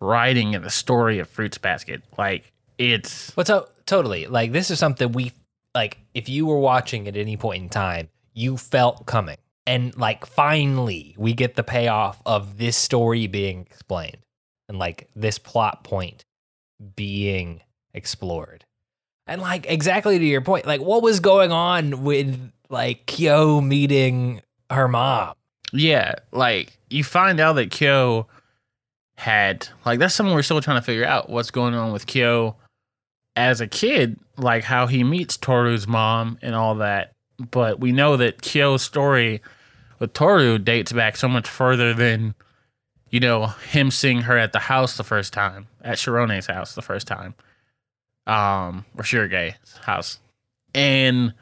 writing 0.00 0.54
and 0.54 0.64
the 0.64 0.70
story 0.70 1.18
of 1.18 1.28
Fruits 1.28 1.58
Basket. 1.58 2.02
Like 2.18 2.52
it's 2.78 3.36
what's 3.36 3.48
to- 3.48 3.68
totally. 3.86 4.26
Like 4.26 4.52
this 4.52 4.70
is 4.70 4.78
something 4.78 5.12
we 5.12 5.32
like. 5.74 5.98
If 6.14 6.28
you 6.28 6.46
were 6.46 6.58
watching 6.58 7.08
at 7.08 7.16
any 7.16 7.36
point 7.36 7.62
in 7.62 7.68
time, 7.68 8.08
you 8.32 8.56
felt 8.56 9.06
coming. 9.06 9.36
And 9.66 9.96
like 9.96 10.26
finally 10.26 11.14
we 11.18 11.32
get 11.32 11.54
the 11.54 11.62
payoff 11.62 12.20
of 12.26 12.58
this 12.58 12.76
story 12.76 13.26
being 13.26 13.62
explained 13.62 14.18
and 14.68 14.78
like 14.78 15.08
this 15.16 15.38
plot 15.38 15.84
point 15.84 16.24
being 16.96 17.62
explored. 17.92 18.64
And 19.26 19.40
like 19.40 19.66
exactly 19.66 20.18
to 20.18 20.24
your 20.24 20.42
point, 20.42 20.66
like 20.66 20.80
what 20.80 21.02
was 21.02 21.20
going 21.20 21.50
on 21.50 22.02
with 22.04 22.52
like 22.68 23.06
Kyo 23.06 23.60
meeting 23.60 24.42
her 24.70 24.88
mom? 24.88 25.34
Yeah, 25.72 26.16
like 26.30 26.78
you 26.90 27.02
find 27.02 27.40
out 27.40 27.54
that 27.54 27.70
Kyo 27.70 28.26
had 29.16 29.68
like 29.86 29.98
that's 29.98 30.14
something 30.14 30.34
we're 30.34 30.42
still 30.42 30.60
trying 30.60 30.76
to 30.78 30.82
figure 30.82 31.06
out 31.06 31.30
what's 31.30 31.50
going 31.50 31.74
on 31.74 31.92
with 31.92 32.06
Kyo 32.06 32.56
as 33.36 33.60
a 33.60 33.66
kid, 33.66 34.18
like 34.36 34.64
how 34.64 34.86
he 34.86 35.04
meets 35.04 35.36
Toru's 35.36 35.86
mom 35.86 36.38
and 36.42 36.54
all 36.54 36.76
that. 36.76 37.12
But 37.50 37.80
we 37.80 37.92
know 37.92 38.16
that 38.16 38.42
Kyo's 38.42 38.82
story 38.82 39.42
with 39.98 40.12
Toru 40.12 40.58
dates 40.58 40.92
back 40.92 41.16
so 41.16 41.28
much 41.28 41.48
further 41.48 41.92
than 41.92 42.34
you 43.10 43.20
know 43.20 43.46
him 43.70 43.90
seeing 43.90 44.22
her 44.22 44.38
at 44.38 44.52
the 44.52 44.58
house 44.58 44.96
the 44.96 45.04
first 45.04 45.32
time 45.32 45.66
at 45.82 45.98
Shirone's 45.98 46.46
house 46.46 46.74
the 46.74 46.82
first 46.82 47.06
time, 47.06 47.34
um, 48.26 48.84
or 48.96 49.04
Shirage's 49.04 49.78
house, 49.82 50.20
and 50.74 51.34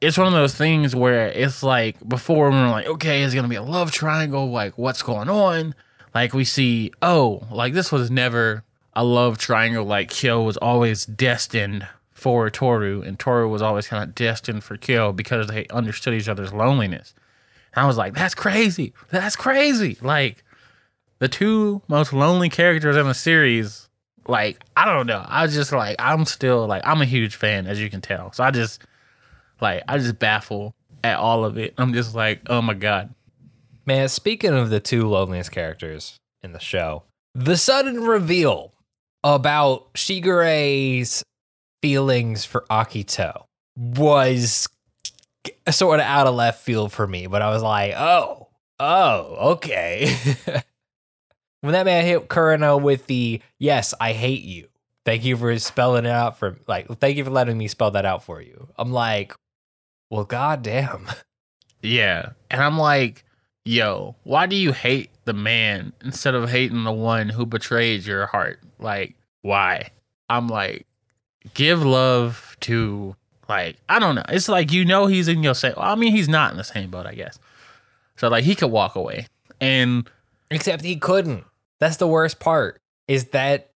it's 0.00 0.18
one 0.18 0.26
of 0.26 0.32
those 0.32 0.54
things 0.54 0.96
where 0.96 1.28
it's 1.28 1.62
like 1.62 1.96
before 2.08 2.50
we 2.50 2.56
were 2.56 2.68
like, 2.68 2.86
okay, 2.86 3.22
it's 3.22 3.34
gonna 3.34 3.48
be 3.48 3.56
a 3.56 3.62
love 3.62 3.92
triangle, 3.92 4.50
like 4.50 4.76
what's 4.76 5.02
going 5.02 5.28
on? 5.28 5.74
Like 6.14 6.34
we 6.34 6.44
see, 6.44 6.92
oh, 7.00 7.46
like 7.50 7.72
this 7.72 7.92
was 7.92 8.10
never 8.10 8.64
a 8.94 9.04
love 9.04 9.38
triangle. 9.38 9.84
Like 9.84 10.10
Kyo 10.10 10.42
was 10.42 10.56
always 10.56 11.04
destined 11.06 11.86
for 12.10 12.48
Toru, 12.50 13.02
and 13.02 13.18
Toru 13.18 13.48
was 13.48 13.62
always 13.62 13.88
kind 13.88 14.04
of 14.04 14.14
destined 14.14 14.62
for 14.64 14.76
Kyo 14.76 15.12
because 15.12 15.48
they 15.48 15.66
understood 15.68 16.14
each 16.14 16.28
other's 16.28 16.52
loneliness. 16.52 17.14
And 17.74 17.84
I 17.84 17.86
was 17.86 17.96
like, 17.96 18.14
that's 18.14 18.34
crazy. 18.34 18.92
That's 19.10 19.36
crazy. 19.36 19.98
Like 20.00 20.44
the 21.18 21.28
two 21.28 21.82
most 21.88 22.12
lonely 22.12 22.48
characters 22.48 22.96
in 22.96 23.06
the 23.06 23.14
series. 23.14 23.88
Like 24.28 24.60
I 24.76 24.84
don't 24.84 25.06
know. 25.06 25.24
I 25.26 25.42
was 25.42 25.54
just 25.54 25.72
like 25.72 25.96
I'm 25.98 26.24
still 26.24 26.66
like 26.66 26.82
I'm 26.84 27.02
a 27.02 27.06
huge 27.06 27.34
fan, 27.34 27.66
as 27.66 27.80
you 27.80 27.90
can 27.90 28.00
tell. 28.00 28.32
So 28.32 28.44
I 28.44 28.50
just 28.50 28.82
like 29.60 29.82
I 29.88 29.98
just 29.98 30.18
baffle 30.18 30.74
at 31.02 31.18
all 31.18 31.44
of 31.44 31.58
it. 31.58 31.74
I'm 31.78 31.92
just 31.92 32.14
like, 32.14 32.42
oh 32.48 32.62
my 32.62 32.74
god. 32.74 33.14
Man, 33.84 34.08
speaking 34.08 34.52
of 34.52 34.70
the 34.70 34.78
two 34.78 35.08
loneliest 35.08 35.50
characters 35.50 36.16
in 36.42 36.52
the 36.52 36.60
show, 36.60 37.02
the 37.34 37.56
sudden 37.56 38.04
reveal 38.04 38.72
about 39.24 39.92
Shigure's 39.94 41.24
feelings 41.80 42.44
for 42.44 42.64
Akito 42.70 43.44
was 43.76 44.68
sort 45.70 46.00
of 46.00 46.06
out 46.06 46.26
of 46.26 46.34
left 46.34 46.62
field 46.62 46.92
for 46.92 47.06
me, 47.06 47.26
but 47.26 47.42
I 47.42 47.50
was 47.50 47.62
like, 47.62 47.94
oh, 47.96 48.48
oh, 48.78 49.52
okay. 49.52 50.14
when 51.60 51.72
that 51.72 51.86
man 51.86 52.04
hit 52.04 52.28
Kureno 52.28 52.80
with 52.80 53.06
the, 53.06 53.40
yes, 53.58 53.94
I 54.00 54.12
hate 54.12 54.42
you. 54.42 54.68
Thank 55.04 55.24
you 55.24 55.36
for 55.36 55.58
spelling 55.58 56.04
it 56.04 56.10
out 56.10 56.38
for, 56.38 56.56
like, 56.68 56.86
thank 57.00 57.16
you 57.16 57.24
for 57.24 57.30
letting 57.30 57.58
me 57.58 57.66
spell 57.66 57.90
that 57.92 58.06
out 58.06 58.22
for 58.22 58.40
you. 58.40 58.68
I'm 58.78 58.92
like, 58.92 59.34
well, 60.10 60.24
goddamn. 60.24 61.08
Yeah. 61.82 62.30
And 62.48 62.62
I'm 62.62 62.78
like, 62.78 63.24
yo, 63.64 64.16
why 64.24 64.46
do 64.46 64.56
you 64.56 64.72
hate 64.72 65.10
the 65.24 65.32
man 65.32 65.92
instead 66.04 66.34
of 66.34 66.50
hating 66.50 66.84
the 66.84 66.92
one 66.92 67.28
who 67.28 67.46
betrayed 67.46 68.04
your 68.04 68.26
heart? 68.26 68.60
Like, 68.78 69.14
why? 69.42 69.90
I'm 70.28 70.48
like, 70.48 70.86
give 71.54 71.84
love 71.84 72.56
to 72.60 73.16
like 73.48 73.76
I 73.88 73.98
don't 73.98 74.14
know. 74.14 74.24
It's 74.28 74.48
like 74.48 74.72
you 74.72 74.84
know 74.84 75.06
he's 75.06 75.28
in 75.28 75.42
your 75.42 75.54
same. 75.54 75.74
Well, 75.76 75.86
I 75.86 75.94
mean, 75.94 76.12
he's 76.12 76.28
not 76.28 76.52
in 76.52 76.56
the 76.56 76.64
same 76.64 76.90
boat, 76.90 77.06
I 77.06 77.14
guess. 77.14 77.38
So 78.16 78.28
like 78.28 78.44
he 78.44 78.54
could 78.54 78.70
walk 78.70 78.94
away, 78.94 79.26
and 79.60 80.08
except 80.50 80.84
he 80.84 80.96
couldn't. 80.96 81.44
That's 81.78 81.96
the 81.96 82.06
worst 82.06 82.40
part. 82.40 82.80
Is 83.08 83.26
that 83.26 83.70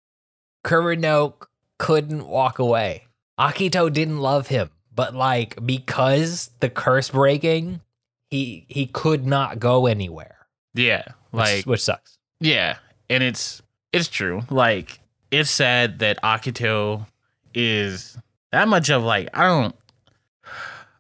Kureno 0.65 1.35
couldn't 1.79 2.27
walk 2.27 2.59
away. 2.59 3.05
Akito 3.39 3.93
didn't 3.93 4.21
love 4.21 4.49
him, 4.49 4.71
but 4.95 5.15
like 5.15 5.59
because 5.67 6.51
the 6.61 6.71
curse 6.71 7.11
breaking, 7.11 7.81
he 8.31 8.67
he 8.69 8.87
could 8.87 9.27
not 9.27 9.59
go 9.59 9.87
anywhere. 9.87 10.37
Yeah, 10.75 11.05
like 11.33 11.59
which, 11.59 11.67
which 11.67 11.83
sucks. 11.83 12.19
Yeah, 12.41 12.77
and 13.09 13.23
it's 13.23 13.63
it's 13.93 14.09
true. 14.09 14.43
Like 14.51 15.01
it's 15.31 15.51
sad 15.51 16.01
that 16.01 16.21
Akito 16.23 17.07
is 17.55 18.17
that 18.53 18.69
much 18.69 18.91
of 18.91 19.03
like 19.03 19.29
I 19.35 19.47
don't. 19.47 19.75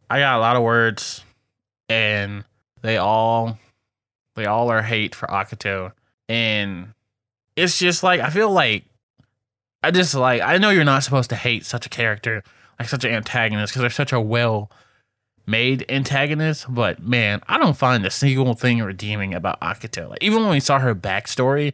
I 0.09 0.21
got 0.21 0.38
a 0.38 0.40
lot 0.40 0.56
of 0.56 0.62
words, 0.62 1.25
and 1.88 2.45
they 2.83 2.97
all 2.97 3.59
they 4.37 4.47
all 4.47 4.71
are 4.71 4.83
hate 4.83 5.14
for 5.14 5.26
Akito, 5.26 5.92
and 6.28 6.92
it's 7.56 7.78
just 7.78 8.02
like 8.02 8.21
I 8.21 8.30
feel 8.30 8.50
like 8.50 8.85
I 9.83 9.90
just 9.90 10.14
like 10.14 10.42
I 10.42 10.59
know 10.59 10.71
you're 10.71 10.85
not 10.85 11.02
supposed 11.02 11.30
to 11.30 11.37
hate 11.37 11.64
such 11.64 11.87
a 11.87 11.90
character 11.90 12.42
like 12.78 12.88
such 12.88 13.04
an 13.04 13.12
antagonist 13.12 13.73
because 13.73 13.80
they're 13.80 13.90
such 13.90 14.12
a 14.12 14.21
well 14.21 14.71
made 15.46 15.84
antagonist, 15.88 16.66
but 16.68 17.02
man, 17.02 17.40
I 17.48 17.58
don't 17.58 17.76
find 17.76 18.04
a 18.04 18.10
single 18.10 18.54
thing 18.54 18.82
redeeming 18.82 19.32
about 19.34 19.60
Akito. 19.60 20.10
Like 20.10 20.22
even 20.22 20.42
when 20.42 20.50
we 20.50 20.60
saw 20.60 20.78
her 20.80 20.94
backstory 20.94 21.72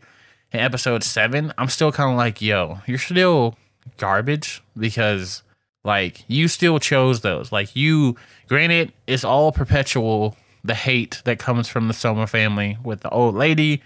in 0.52 0.60
episode 0.60 1.02
seven, 1.02 1.52
I'm 1.56 1.68
still 1.68 1.90
kind 1.90 2.10
of 2.10 2.16
like, 2.16 2.42
yo, 2.42 2.80
you're 2.86 2.98
still 2.98 3.56
garbage 3.96 4.62
because 4.76 5.42
like 5.84 6.24
you 6.28 6.48
still 6.48 6.78
chose 6.78 7.22
those. 7.22 7.50
Like 7.50 7.74
you, 7.74 8.16
granted, 8.48 8.92
it's 9.06 9.24
all 9.24 9.52
perpetual 9.52 10.36
the 10.64 10.74
hate 10.74 11.22
that 11.24 11.38
comes 11.38 11.68
from 11.68 11.88
the 11.88 11.94
Soma 11.94 12.26
family 12.26 12.78
with 12.84 13.00
the 13.00 13.10
old 13.10 13.34
lady, 13.34 13.82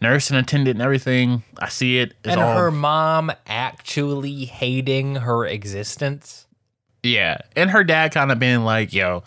nurse 0.00 0.30
and 0.30 0.38
attendant 0.38 0.76
and 0.76 0.82
everything. 0.82 1.44
I 1.58 1.68
see 1.68 1.98
it. 1.98 2.14
and 2.24 2.40
all, 2.40 2.56
her 2.56 2.70
mom 2.70 3.30
actually 3.46 4.46
hating 4.46 5.16
her 5.16 5.46
existence. 5.46 6.45
Yeah, 7.02 7.38
and 7.54 7.70
her 7.70 7.84
dad 7.84 8.12
kind 8.12 8.32
of 8.32 8.38
being 8.38 8.64
like, 8.64 8.92
"Yo, 8.92 9.22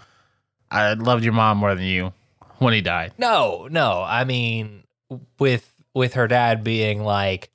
I 0.70 0.94
loved 0.94 1.24
your 1.24 1.34
mom 1.34 1.58
more 1.58 1.76
than 1.76 1.86
you." 1.86 2.14
When 2.58 2.74
he 2.74 2.82
died. 2.82 3.14
No, 3.18 3.70
no. 3.72 4.04
I 4.06 4.26
mean, 4.26 4.84
with 5.40 5.74
with 5.94 6.16
her 6.16 6.28
dad 6.28 6.64
being 6.64 7.04
like, 7.04 7.50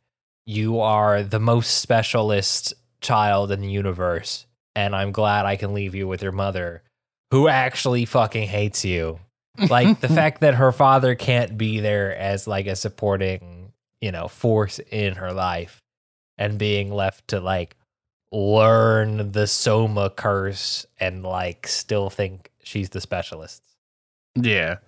"You 0.47 0.80
are 0.80 1.23
the 1.23 1.40
most 1.40 1.78
specialist 1.78 2.73
child 3.00 3.52
in 3.52 3.61
the 3.61 3.71
universe." 3.71 4.47
and 4.75 4.94
I'm 4.94 5.12
glad 5.12 5.47
I 5.47 5.56
can 5.56 5.75
leave 5.75 5.94
you 5.94 6.09
with 6.09 6.23
your 6.23 6.33
mother 6.33 6.83
who 7.30 7.49
actually 7.49 8.04
fucking 8.04 8.49
hates 8.49 8.85
you. 8.85 9.21
Like 9.71 10.00
the 10.00 10.09
fact 10.09 10.40
that 10.40 10.54
her 10.56 10.73
father 10.73 11.14
can't 11.14 11.56
be 11.56 11.78
there 11.78 12.12
as 12.16 12.49
like 12.49 12.66
a 12.66 12.75
supporting, 12.75 13.73
you 14.00 14.11
know, 14.11 14.26
force 14.26 14.80
in 14.90 15.14
her 15.14 15.33
life 15.33 15.80
and 16.37 16.59
being 16.59 16.92
left 16.92 17.28
to 17.28 17.38
like 17.38 17.76
learn 18.35 19.33
the 19.33 19.47
Soma 19.47 20.11
curse 20.11 20.85
and 20.99 21.23
like 21.23 21.67
still 21.69 22.11
think 22.11 22.50
she's 22.62 22.91
the 22.91 23.00
specialist. 23.00 23.62
Yeah. 24.35 24.79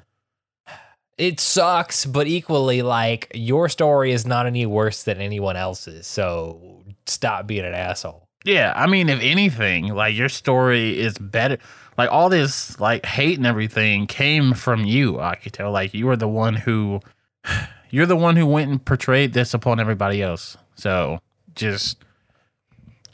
It 1.17 1.41
sucks, 1.41 2.05
but 2.05 2.27
equally 2.27 2.83
like 2.83 3.31
your 3.35 3.69
story 3.69 4.13
is 4.13 4.27
not 4.27 4.47
any 4.47 4.67
worse 4.67 5.05
than 5.05 5.21
anyone 5.21 5.57
else's. 5.57 6.07
So 6.07 6.83
stop 7.07 7.47
being 7.47 7.65
an 7.65 7.73
asshole. 7.73 8.27
Yeah, 8.45 8.73
I 8.77 8.87
mean, 8.87 9.09
if 9.09 9.21
anything, 9.21 9.95
like 9.95 10.15
your 10.15 10.29
story 10.29 10.99
is 10.99 11.17
better. 11.19 11.59
Like 11.97 12.11
all 12.13 12.29
this, 12.29 12.79
like 12.79 13.07
hate 13.07 13.39
and 13.39 13.47
everything 13.47 14.07
came 14.07 14.53
from 14.53 14.85
you, 14.85 15.15
Akito. 15.15 15.73
Like 15.73 15.95
you 15.95 16.07
were 16.07 16.17
the 16.17 16.29
one 16.29 16.55
who, 16.55 17.01
you're 17.91 18.07
the 18.07 18.17
one 18.17 18.37
who 18.37 18.47
went 18.47 18.71
and 18.71 18.85
portrayed 18.85 19.33
this 19.33 19.55
upon 19.55 19.81
everybody 19.81 20.23
else. 20.23 20.57
So 20.75 21.19
just, 21.55 22.05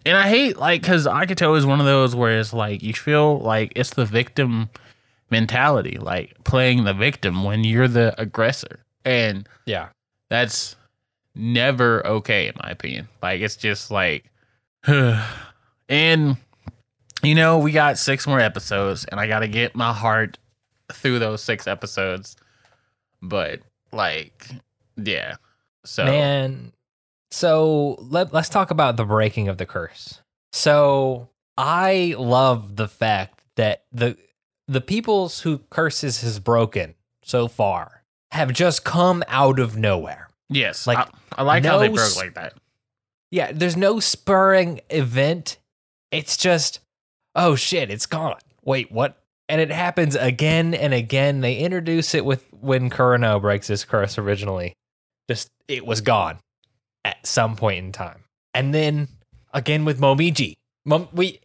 and 0.04 0.16
I 0.16 0.28
hate 0.28 0.56
like 0.56 0.82
because 0.82 1.06
Akito 1.06 1.56
is 1.56 1.66
one 1.66 1.80
of 1.80 1.86
those 1.86 2.14
where 2.14 2.38
it's 2.38 2.52
like 2.52 2.82
you 2.82 2.92
feel 2.94 3.38
like 3.38 3.72
it's 3.76 3.90
the 3.90 4.04
victim 4.04 4.70
mentality, 5.30 5.98
like 5.98 6.42
playing 6.44 6.84
the 6.84 6.94
victim 6.94 7.44
when 7.44 7.64
you're 7.64 7.88
the 7.88 8.14
aggressor, 8.20 8.80
and 9.04 9.48
yeah, 9.66 9.88
that's 10.28 10.76
never 11.34 12.06
okay 12.06 12.48
in 12.48 12.54
my 12.62 12.70
opinion. 12.70 13.08
Like 13.22 13.40
it's 13.40 13.56
just 13.56 13.90
like 13.90 14.24
and 15.88 16.36
you 17.22 17.34
know, 17.36 17.58
we 17.58 17.70
got 17.70 17.98
six 17.98 18.26
more 18.26 18.40
episodes, 18.40 19.04
and 19.04 19.20
I 19.20 19.26
got 19.28 19.40
to 19.40 19.48
get 19.48 19.76
my 19.76 19.92
heart 19.92 20.38
through 20.92 21.20
those 21.20 21.42
six 21.42 21.66
episodes. 21.66 22.36
But 23.20 23.60
like, 23.92 24.48
yeah. 24.96 25.36
So 25.84 26.04
man, 26.04 26.72
so 27.32 27.96
let 27.98 28.32
let's 28.32 28.50
talk 28.50 28.70
about 28.70 28.96
the 28.96 29.04
breaking 29.04 29.48
of 29.48 29.56
the 29.56 29.66
curse. 29.66 30.20
So 30.52 31.30
I 31.56 32.14
love 32.18 32.76
the 32.76 32.88
fact 32.88 33.42
that 33.56 33.84
the 33.90 34.16
the 34.68 34.82
peoples 34.82 35.40
who 35.40 35.58
curses 35.70 36.20
has 36.20 36.38
broken 36.38 36.94
so 37.24 37.48
far 37.48 38.02
have 38.32 38.52
just 38.52 38.84
come 38.84 39.24
out 39.28 39.58
of 39.58 39.76
nowhere. 39.76 40.28
Yes, 40.50 40.86
like 40.86 40.98
I, 40.98 41.08
I 41.38 41.42
like 41.42 41.62
no 41.62 41.70
how 41.70 41.78
they 41.78 41.88
broke 41.88 42.16
like 42.16 42.34
that. 42.34 42.54
Yeah, 43.30 43.50
there's 43.52 43.78
no 43.78 43.98
spurring 43.98 44.80
event. 44.90 45.56
It's 46.10 46.36
just, 46.36 46.80
oh 47.34 47.56
shit, 47.56 47.90
it's 47.90 48.04
gone. 48.04 48.40
Wait, 48.62 48.92
what? 48.92 49.18
And 49.48 49.58
it 49.58 49.70
happens 49.70 50.14
again 50.14 50.74
and 50.74 50.92
again. 50.92 51.40
They 51.40 51.56
introduce 51.56 52.14
it 52.14 52.26
with 52.26 52.46
when 52.52 52.90
Kureno 52.90 53.40
breaks 53.40 53.68
his 53.68 53.86
curse 53.86 54.18
originally. 54.18 54.74
Just 55.30 55.48
it 55.66 55.86
was 55.86 56.02
gone 56.02 56.38
at 57.04 57.26
some 57.26 57.56
point 57.56 57.84
in 57.84 57.92
time. 57.92 58.24
And 58.54 58.74
then 58.74 59.08
again 59.52 59.84
with 59.84 60.00
Momiji. 60.00 60.54
Mom, 60.84 61.08
we 61.12 61.40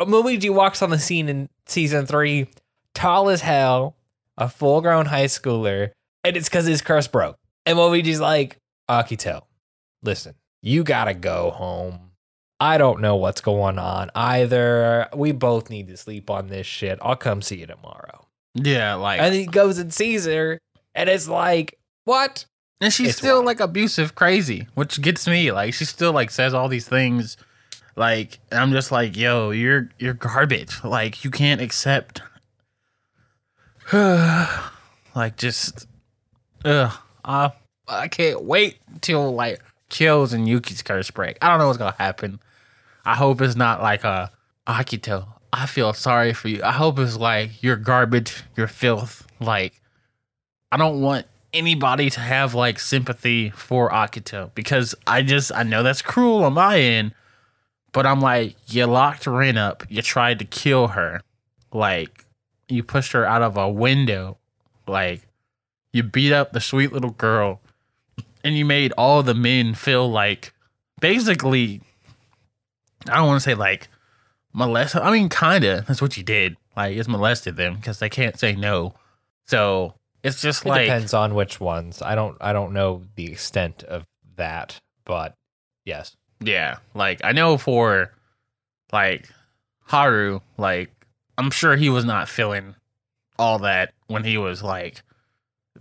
Momiji 0.00 0.50
walks 0.50 0.82
on 0.82 0.90
the 0.90 0.98
scene 0.98 1.28
in 1.28 1.48
season 1.66 2.06
three, 2.06 2.48
tall 2.94 3.28
as 3.28 3.42
hell, 3.42 3.96
a 4.36 4.48
full 4.48 4.80
grown 4.80 5.06
high 5.06 5.26
schooler, 5.26 5.90
and 6.24 6.36
it's 6.36 6.48
because 6.48 6.66
his 6.66 6.82
curse 6.82 7.08
broke. 7.08 7.36
And 7.66 7.78
Momiji's 7.78 8.20
like, 8.20 8.56
Akito, 8.88 9.42
listen, 10.02 10.34
you 10.62 10.84
gotta 10.84 11.14
go 11.14 11.50
home. 11.50 12.00
I 12.60 12.78
don't 12.78 13.00
know 13.00 13.16
what's 13.16 13.40
going 13.40 13.78
on 13.78 14.10
either. 14.14 15.08
We 15.14 15.32
both 15.32 15.70
need 15.70 15.88
to 15.88 15.96
sleep 15.96 16.28
on 16.28 16.48
this 16.48 16.66
shit. 16.66 16.98
I'll 17.00 17.14
come 17.14 17.40
see 17.40 17.56
you 17.56 17.66
tomorrow. 17.66 18.26
Yeah, 18.54 18.94
like 18.94 19.20
And 19.20 19.34
he 19.34 19.46
goes 19.46 19.78
and 19.78 19.92
sees 19.94 20.24
her, 20.26 20.58
and 20.94 21.08
it's 21.08 21.28
like, 21.28 21.78
what? 22.04 22.46
And 22.80 22.92
she's 22.92 23.08
It's 23.10 23.18
still 23.18 23.36
wild. 23.36 23.46
like 23.46 23.60
abusive, 23.60 24.14
crazy, 24.14 24.68
which 24.74 25.00
gets 25.02 25.26
me. 25.26 25.50
Like 25.50 25.74
she 25.74 25.84
still 25.84 26.12
like 26.12 26.30
says 26.30 26.54
all 26.54 26.68
these 26.68 26.86
things, 26.88 27.36
like 27.96 28.38
and 28.50 28.60
I'm 28.60 28.70
just 28.72 28.92
like, 28.92 29.16
yo, 29.16 29.50
you're 29.50 29.90
you're 29.98 30.14
garbage. 30.14 30.84
Like 30.84 31.24
you 31.24 31.30
can't 31.30 31.60
accept, 31.60 32.22
like 33.92 35.36
just, 35.36 35.86
ugh. 36.64 36.92
Uh, 37.24 37.50
I 37.88 38.08
can't 38.08 38.44
wait 38.44 38.78
till 39.00 39.34
like 39.34 39.60
Kills 39.88 40.32
and 40.32 40.46
Yuki's 40.48 40.82
curse 40.82 41.10
break. 41.10 41.38
I 41.42 41.48
don't 41.48 41.58
know 41.58 41.66
what's 41.66 41.78
gonna 41.78 41.94
happen. 41.98 42.40
I 43.04 43.14
hope 43.14 43.40
it's 43.40 43.56
not 43.56 43.82
like 43.82 44.04
a 44.04 44.30
Akito. 44.66 45.26
I 45.52 45.66
feel 45.66 45.92
sorry 45.94 46.34
for 46.34 46.48
you. 46.48 46.62
I 46.62 46.72
hope 46.72 46.98
it's 46.98 47.16
like 47.16 47.62
you're 47.62 47.76
garbage, 47.76 48.42
you're 48.56 48.66
filth. 48.68 49.26
Like 49.40 49.80
I 50.70 50.76
don't 50.76 51.00
want 51.00 51.26
anybody 51.52 52.10
to 52.10 52.20
have 52.20 52.54
like 52.54 52.78
sympathy 52.78 53.50
for 53.50 53.90
Akito 53.90 54.50
because 54.54 54.94
I 55.06 55.22
just 55.22 55.52
I 55.54 55.62
know 55.62 55.82
that's 55.82 56.02
cruel 56.02 56.44
on 56.44 56.54
my 56.54 56.78
end, 56.78 57.14
but 57.92 58.06
I'm 58.06 58.20
like 58.20 58.56
you 58.66 58.86
locked 58.86 59.26
Rin 59.26 59.56
up, 59.56 59.84
you 59.88 60.02
tried 60.02 60.38
to 60.40 60.44
kill 60.44 60.88
her, 60.88 61.22
like 61.72 62.24
you 62.68 62.82
pushed 62.82 63.12
her 63.12 63.24
out 63.24 63.42
of 63.42 63.56
a 63.56 63.68
window, 63.68 64.38
like 64.86 65.22
you 65.92 66.02
beat 66.02 66.32
up 66.32 66.52
the 66.52 66.60
sweet 66.60 66.92
little 66.92 67.10
girl, 67.10 67.60
and 68.44 68.56
you 68.56 68.64
made 68.64 68.92
all 68.92 69.22
the 69.22 69.34
men 69.34 69.74
feel 69.74 70.10
like 70.10 70.52
basically 71.00 71.80
I 73.08 73.16
don't 73.16 73.26
want 73.26 73.42
to 73.42 73.48
say 73.48 73.54
like 73.54 73.88
molest. 74.52 74.96
I 74.96 75.10
mean, 75.10 75.28
kinda. 75.28 75.84
That's 75.86 76.02
what 76.02 76.16
you 76.16 76.22
did. 76.22 76.56
Like, 76.76 76.96
it's 76.96 77.08
molested 77.08 77.56
them 77.56 77.76
because 77.76 77.98
they 77.98 78.08
can't 78.08 78.38
say 78.38 78.54
no. 78.54 78.94
So 79.46 79.94
it's 80.22 80.40
just 80.40 80.64
It 80.64 80.68
like 80.68 80.82
depends 80.82 81.14
on 81.14 81.34
which 81.34 81.60
ones. 81.60 82.02
I 82.02 82.14
don't 82.14 82.36
I 82.40 82.52
don't 82.52 82.72
know 82.72 83.02
the 83.14 83.30
extent 83.30 83.82
of 83.84 84.04
that, 84.36 84.80
but 85.04 85.34
yes. 85.84 86.16
Yeah, 86.40 86.78
like 86.94 87.20
I 87.24 87.32
know 87.32 87.58
for 87.58 88.12
like 88.92 89.28
Haru, 89.86 90.40
like 90.56 90.90
I'm 91.36 91.50
sure 91.50 91.76
he 91.76 91.88
was 91.88 92.04
not 92.04 92.28
feeling 92.28 92.74
all 93.38 93.60
that 93.60 93.92
when 94.08 94.24
he 94.24 94.38
was 94.38 94.62
like 94.62 95.02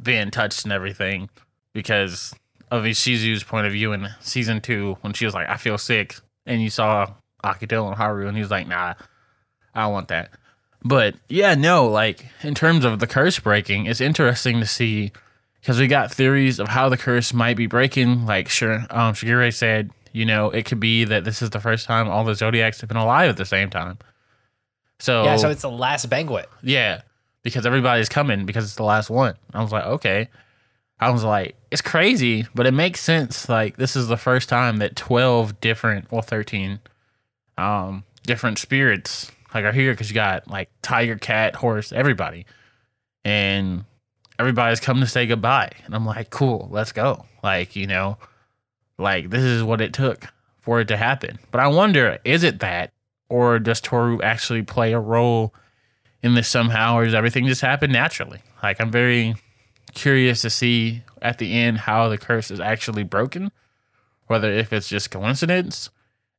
being 0.02 0.32
touched 0.32 0.64
and 0.64 0.72
everything 0.72 1.30
because 1.74 2.34
of 2.70 2.84
Shizu's 2.84 3.44
point 3.44 3.66
of 3.66 3.74
view 3.74 3.94
in 3.94 4.08
season 4.20 4.62
two 4.62 4.98
when 5.02 5.14
she 5.14 5.26
was 5.26 5.34
like, 5.34 5.48
I 5.50 5.58
feel 5.58 5.78
sick, 5.78 6.16
and 6.46 6.62
you 6.62 6.70
saw 6.70 7.14
Akito 7.44 7.88
and 7.88 7.96
Haru, 7.96 8.28
and 8.28 8.36
he 8.36 8.42
was 8.42 8.52
like, 8.52 8.68
Nah, 8.68 8.94
I 9.74 9.84
don't 9.84 9.94
want 9.94 10.10
that. 10.10 10.32
But 10.84 11.16
yeah, 11.28 11.56
no, 11.56 11.88
like 11.88 12.26
in 12.44 12.56
terms 12.56 12.86
of 12.86 13.00
the 13.00 13.08
curse 13.08 13.40
breaking, 13.40 13.86
it's 13.88 14.02
interesting 14.02 14.60
to 14.60 14.66
see 14.66 15.12
because 15.62 15.80
we 15.80 15.88
got 15.88 16.12
theories 16.12 16.60
of 16.60 16.70
how 16.70 16.88
the 16.90 16.98
curse 16.98 17.34
might 17.34 17.58
be 17.58 17.68
breaking. 17.68 18.26
Like, 18.26 18.48
sure, 18.50 18.86
um, 18.90 19.14
Shigure 19.14 19.54
said, 19.54 19.92
you 20.14 20.26
know, 20.26 20.50
it 20.50 20.66
could 20.66 20.80
be 20.80 21.04
that 21.04 21.24
this 21.26 21.42
is 21.42 21.50
the 21.50 21.60
first 21.60 21.86
time 21.86 22.08
all 22.08 22.24
the 22.24 22.36
Zodiacs 22.36 22.80
have 22.82 22.88
been 22.88 22.98
alive 22.98 23.30
at 23.30 23.38
the 23.38 23.46
same 23.46 23.70
time. 23.70 23.98
So 25.00 25.24
Yeah, 25.26 25.38
so 25.38 25.50
it's 25.50 25.62
the 25.62 25.70
last 25.70 26.10
banquet. 26.10 26.50
yeah, 26.64 27.02
because 27.44 27.66
everybody's 27.66 28.10
coming 28.10 28.46
because 28.46 28.64
it's 28.66 28.76
the 28.76 28.84
last 28.84 29.10
one. 29.10 29.36
I 29.54 29.62
was 29.62 29.72
like, 29.72 29.86
okay. 29.86 30.30
I 31.00 31.12
was 31.12 31.24
like, 31.24 31.56
it's 31.70 31.82
crazy, 31.82 32.48
but 32.56 32.66
it 32.66 32.72
makes 32.74 33.02
sense. 33.02 33.48
Like, 33.48 33.78
this 33.78 33.96
is 33.96 34.08
the 34.08 34.18
first 34.18 34.50
time 34.50 34.78
that 34.78 34.96
12 34.96 35.60
different, 35.62 36.12
well, 36.12 36.24
13 36.24 36.80
um, 37.58 38.04
different 38.24 38.58
spirits 38.58 39.32
like 39.54 39.66
are 39.66 39.72
here 39.72 39.94
because 39.94 40.10
you 40.10 40.16
got 40.16 40.48
like 40.50 40.70
tiger, 40.82 41.18
cat, 41.18 41.56
horse, 41.56 41.92
everybody. 41.92 42.46
And 43.24 43.86
everybody's 44.40 44.80
come 44.80 45.00
to 45.00 45.08
say 45.08 45.26
goodbye. 45.26 45.72
And 45.86 45.96
I'm 45.96 46.06
like, 46.06 46.30
cool, 46.30 46.68
let's 46.72 46.92
go. 46.92 47.26
Like, 47.44 47.76
you 47.76 47.88
know, 47.88 48.18
like 48.98 49.30
this 49.30 49.44
is 49.44 49.64
what 49.64 49.82
it 49.82 49.94
took 49.94 50.28
for 50.60 50.80
it 50.80 50.88
to 50.90 50.98
happen. 50.98 51.40
But 51.52 51.62
I 51.62 51.68
wonder, 51.68 52.20
is 52.24 52.44
it 52.44 52.60
that? 52.60 52.92
Or 53.30 53.60
does 53.60 53.82
Toru 53.82 54.22
actually 54.22 54.64
play 54.64 54.94
a 54.94 55.00
role 55.00 55.54
in 56.22 56.36
this 56.36 56.48
somehow, 56.48 56.96
or 56.96 57.06
does 57.06 57.14
everything 57.14 57.46
just 57.46 57.62
happen 57.62 57.92
naturally? 57.92 58.42
Like, 58.64 58.80
I'm 58.80 58.92
very 58.92 59.36
curious 59.94 60.42
to 60.42 60.50
see 60.50 61.04
at 61.22 61.38
the 61.38 61.54
end 61.54 61.80
how 61.80 62.08
the 62.08 62.18
curse 62.18 62.52
is 62.52 62.60
actually 62.60 63.04
broken, 63.04 63.52
whether 64.28 64.52
if 64.52 64.72
it's 64.72 64.88
just 64.88 65.12
coincidence, 65.12 65.90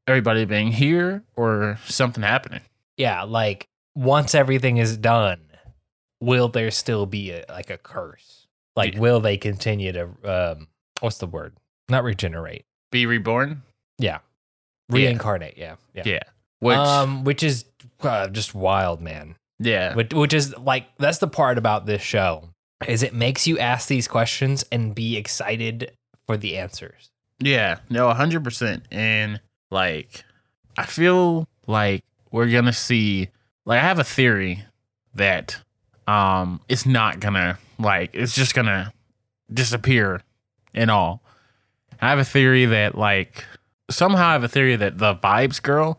everybody 0.07 0.44
being 0.44 0.73
here, 0.73 1.25
or 1.37 1.79
something 1.85 2.23
happening. 2.23 2.62
Yeah, 2.99 3.23
like 3.23 3.67
once 3.95 4.35
everything 4.35 4.77
is 4.77 4.97
done, 4.99 5.41
will 6.21 6.49
there 6.49 6.71
still 6.71 7.07
be 7.07 7.31
a, 7.31 7.45
like 7.49 7.71
a 7.71 7.79
curse? 7.79 8.47
Like, 8.77 8.95
Yeah. 8.95 9.01
will 9.01 9.21
they 9.21 9.37
continue 9.39 9.93
to 9.93 10.09
um, 10.25 10.69
what's 11.01 11.19
the 11.19 11.27
word? 11.27 11.55
Not 11.89 12.05
regenerate. 12.05 12.65
Be 12.93 13.07
reborn? 13.07 13.63
Yeah, 13.99 14.19
reincarnate. 14.91 15.57
Yeah, 15.57 15.77
yeah. 15.95 16.03
Yeah. 16.05 16.23
Which, 16.61 16.77
um, 16.77 17.25
which 17.25 17.43
is 17.43 17.65
uh, 18.03 18.29
just 18.29 18.55
wild, 18.55 19.01
man. 19.01 19.37
yeah. 19.59 19.95
Which, 19.95 20.13
which 20.13 20.35
is 20.35 20.57
like 20.59 20.87
that's 20.99 21.19
the 21.19 21.29
part 21.29 21.57
about 21.59 21.87
this 21.87 22.03
show 22.03 22.51
is 22.87 23.03
it 23.03 23.15
makes 23.15 23.47
you 23.47 23.59
ask 23.59 23.89
these 23.89 24.07
questions 24.09 24.65
and 24.71 24.95
be 24.95 25.17
excited 25.17 25.93
for 26.27 26.37
the 26.37 26.57
answers. 26.59 27.11
Yeah, 27.41 27.79
no, 27.91 28.11
hundred 28.13 28.43
percent. 28.45 28.85
And 28.91 29.41
like, 29.71 30.25
I 30.77 30.87
feel 30.87 31.47
like 31.67 32.03
we're 32.31 32.51
gonna 32.51 32.73
see. 32.73 33.29
Like, 33.64 33.81
I 33.81 33.83
have 33.83 33.99
a 33.99 34.05
theory 34.05 34.64
that 35.14 35.57
um, 36.07 36.61
it's 36.69 36.87
not 36.87 37.21
gonna 37.21 37.59
like 37.79 38.11
it's 38.14 38.35
just 38.35 38.55
gonna 38.55 38.93
disappear 39.53 40.23
and 40.75 40.91
all. 40.91 41.23
I 42.01 42.11
have 42.11 42.19
a 42.19 42.25
theory 42.25 42.67
that 42.67 42.97
like 42.97 43.45
somehow 43.91 44.29
I 44.29 44.33
have 44.33 44.45
a 44.45 44.49
theory 44.49 44.77
that 44.77 44.99
the 44.99 45.14
vibes 45.17 45.61
girl, 45.62 45.99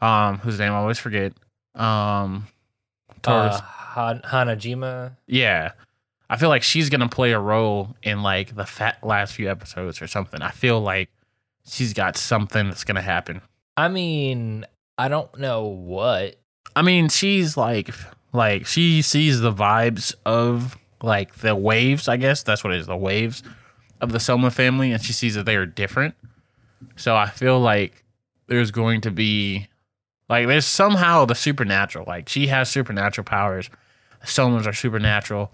um, 0.00 0.38
whose 0.38 0.58
name 0.58 0.72
I 0.72 0.76
always 0.76 0.98
forget, 0.98 1.32
um, 1.74 2.46
Toru's 3.22 3.56
Uh, 3.56 3.60
Han- 3.60 4.22
Hanajima. 4.22 5.16
yeah. 5.26 5.72
I 6.32 6.36
feel 6.36 6.48
like 6.48 6.62
she's 6.62 6.88
gonna 6.90 7.08
play 7.08 7.32
a 7.32 7.40
role 7.40 7.96
in 8.04 8.22
like 8.22 8.54
the 8.54 8.64
fat 8.64 8.98
last 9.02 9.34
few 9.34 9.50
episodes 9.50 10.00
or 10.00 10.06
something. 10.06 10.40
I 10.42 10.50
feel 10.52 10.80
like 10.80 11.10
she's 11.66 11.92
got 11.92 12.16
something 12.16 12.68
that's 12.68 12.84
gonna 12.84 13.02
happen. 13.02 13.40
I 13.76 13.88
mean, 13.88 14.64
I 15.00 15.08
don't 15.08 15.38
know 15.38 15.64
what. 15.64 16.36
I 16.76 16.82
mean, 16.82 17.08
she's 17.08 17.56
like 17.56 17.88
like 18.34 18.66
she 18.66 19.00
sees 19.00 19.40
the 19.40 19.50
vibes 19.50 20.14
of 20.26 20.76
like 21.02 21.36
the 21.36 21.56
waves, 21.56 22.06
I 22.06 22.18
guess 22.18 22.42
that's 22.42 22.62
what 22.62 22.74
it 22.74 22.80
is, 22.80 22.86
the 22.86 22.98
waves 22.98 23.42
of 24.02 24.12
the 24.12 24.20
Soma 24.20 24.50
family, 24.50 24.92
and 24.92 25.02
she 25.02 25.14
sees 25.14 25.36
that 25.36 25.46
they 25.46 25.56
are 25.56 25.64
different. 25.64 26.16
So 26.96 27.16
I 27.16 27.30
feel 27.30 27.58
like 27.58 28.04
there's 28.46 28.70
going 28.70 29.00
to 29.00 29.10
be 29.10 29.68
like 30.28 30.46
there's 30.46 30.66
somehow 30.66 31.24
the 31.24 31.34
supernatural. 31.34 32.04
Like 32.06 32.28
she 32.28 32.48
has 32.48 32.68
supernatural 32.68 33.24
powers. 33.24 33.70
Somas 34.26 34.66
are 34.66 34.74
supernatural. 34.74 35.50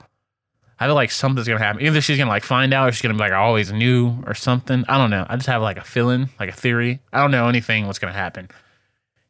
I 0.80 0.86
feel 0.86 0.96
like 0.96 1.12
something's 1.12 1.46
gonna 1.46 1.62
happen. 1.62 1.82
Either 1.82 2.00
she's 2.00 2.18
gonna 2.18 2.30
like 2.30 2.42
find 2.42 2.74
out 2.74 2.88
or 2.88 2.92
she's 2.92 3.02
gonna 3.02 3.14
be 3.14 3.20
like 3.20 3.30
I 3.30 3.36
always 3.36 3.70
knew 3.70 4.24
or 4.26 4.34
something. 4.34 4.84
I 4.88 4.98
don't 4.98 5.10
know. 5.10 5.24
I 5.28 5.36
just 5.36 5.46
have 5.46 5.62
like 5.62 5.76
a 5.76 5.84
feeling, 5.84 6.30
like 6.40 6.48
a 6.48 6.52
theory. 6.52 6.98
I 7.12 7.20
don't 7.20 7.30
know 7.30 7.46
anything 7.46 7.86
what's 7.86 8.00
gonna 8.00 8.12
happen 8.12 8.48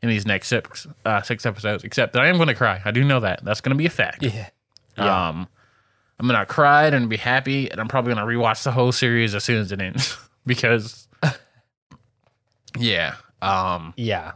in 0.08 0.14
these 0.14 0.26
next 0.26 0.48
six 0.48 0.86
uh, 1.04 1.22
six 1.22 1.44
episodes, 1.44 1.84
except 1.84 2.12
that 2.14 2.22
I 2.22 2.28
am 2.28 2.38
gonna 2.38 2.54
cry. 2.54 2.80
I 2.84 2.90
do 2.90 3.04
know 3.04 3.20
that. 3.20 3.44
That's 3.44 3.60
gonna 3.60 3.74
be 3.74 3.86
a 3.86 3.90
fact. 3.90 4.22
Yeah. 4.22 4.48
Yeah. 4.96 5.28
Um, 5.28 5.48
I'm 6.18 6.26
gonna 6.26 6.46
cry 6.46 6.86
and 6.86 7.08
be 7.08 7.16
happy, 7.16 7.70
and 7.70 7.80
I'm 7.80 7.88
probably 7.88 8.14
gonna 8.14 8.26
rewatch 8.26 8.62
the 8.62 8.72
whole 8.72 8.92
series 8.92 9.34
as 9.34 9.44
soon 9.44 9.60
as 9.60 9.72
it 9.72 9.80
ends 9.80 10.16
because, 10.46 11.08
yeah, 12.78 13.14
um, 13.42 13.92
Yeah. 13.96 14.32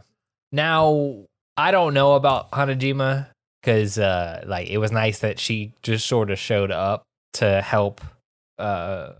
Now, 0.51 1.23
I 1.55 1.71
don't 1.71 1.93
know 1.93 2.15
about 2.15 2.51
Hanajima 2.51 3.27
because, 3.61 3.97
uh, 3.97 4.43
like, 4.45 4.67
it 4.69 4.79
was 4.79 4.91
nice 4.91 5.19
that 5.19 5.39
she 5.39 5.73
just 5.81 6.05
sort 6.05 6.29
of 6.29 6.37
showed 6.37 6.71
up 6.71 7.03
to 7.33 7.61
help 7.61 8.01
uh, 8.59 9.13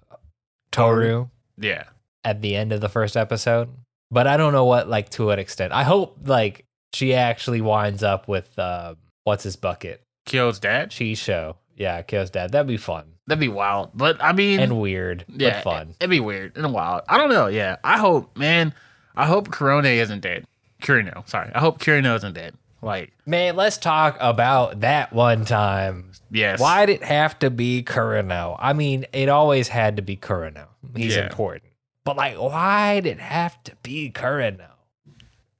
Toru 0.71 1.29
yeah, 1.57 1.85
at 2.23 2.41
the 2.41 2.55
end 2.55 2.73
of 2.73 2.81
the 2.81 2.89
first 2.89 3.15
episode. 3.15 3.69
But 4.11 4.27
I 4.27 4.37
don't 4.37 4.53
know 4.53 4.65
what, 4.65 4.89
like, 4.89 5.09
to 5.11 5.25
what 5.25 5.39
extent. 5.39 5.71
I 5.73 5.83
hope, 5.83 6.17
like, 6.25 6.65
she 6.93 7.13
actually 7.13 7.61
winds 7.61 8.03
up 8.03 8.27
with, 8.27 8.57
uh, 8.59 8.95
what's 9.23 9.43
his 9.43 9.55
bucket? 9.55 10.03
Kyo's 10.25 10.59
dad. 10.59 10.91
Shisho. 10.91 11.55
Yeah, 11.77 12.01
Kyo's 12.01 12.29
dad. 12.29 12.51
That'd 12.51 12.67
be 12.67 12.77
fun 12.77 13.05
That'd 13.27 13.39
be 13.39 13.47
wild. 13.47 13.91
But 13.93 14.21
I 14.21 14.33
mean, 14.33 14.59
and 14.59 14.79
weird, 14.81 15.23
yeah, 15.29 15.61
but 15.63 15.63
fun. 15.63 15.95
It'd 15.99 16.09
be 16.09 16.19
weird 16.19 16.57
and 16.57 16.73
wild. 16.73 17.03
I 17.07 17.17
don't 17.17 17.29
know. 17.29 17.47
Yeah, 17.47 17.77
I 17.83 17.97
hope, 17.97 18.37
man. 18.37 18.73
I 19.15 19.25
hope 19.25 19.47
Korone 19.47 19.85
isn't 19.85 20.19
dead. 20.19 20.45
Kureno, 20.81 21.27
sorry. 21.29 21.51
I 21.55 21.59
hope 21.59 21.79
Kureno 21.79 22.15
isn't 22.17 22.33
dead. 22.33 22.55
Like, 22.81 23.13
Man, 23.25 23.55
let's 23.55 23.77
talk 23.77 24.17
about 24.19 24.81
that 24.81 25.13
one 25.13 25.45
time. 25.45 26.11
yes. 26.31 26.59
Why'd 26.59 26.89
it 26.89 27.03
have 27.03 27.37
to 27.39 27.49
be 27.49 27.83
Kureno? 27.83 28.57
I 28.59 28.73
mean, 28.73 29.05
it 29.13 29.29
always 29.29 29.67
had 29.69 29.95
to 29.97 30.01
be 30.01 30.17
Kureno. 30.17 30.65
He's 30.95 31.15
Yeah. 31.15 31.23
important. 31.27 31.70
But 32.03 32.17
like, 32.17 32.35
why'd 32.35 33.05
it 33.05 33.19
have 33.19 33.63
to 33.63 33.75
be 33.83 34.11
Kureno? 34.11 34.71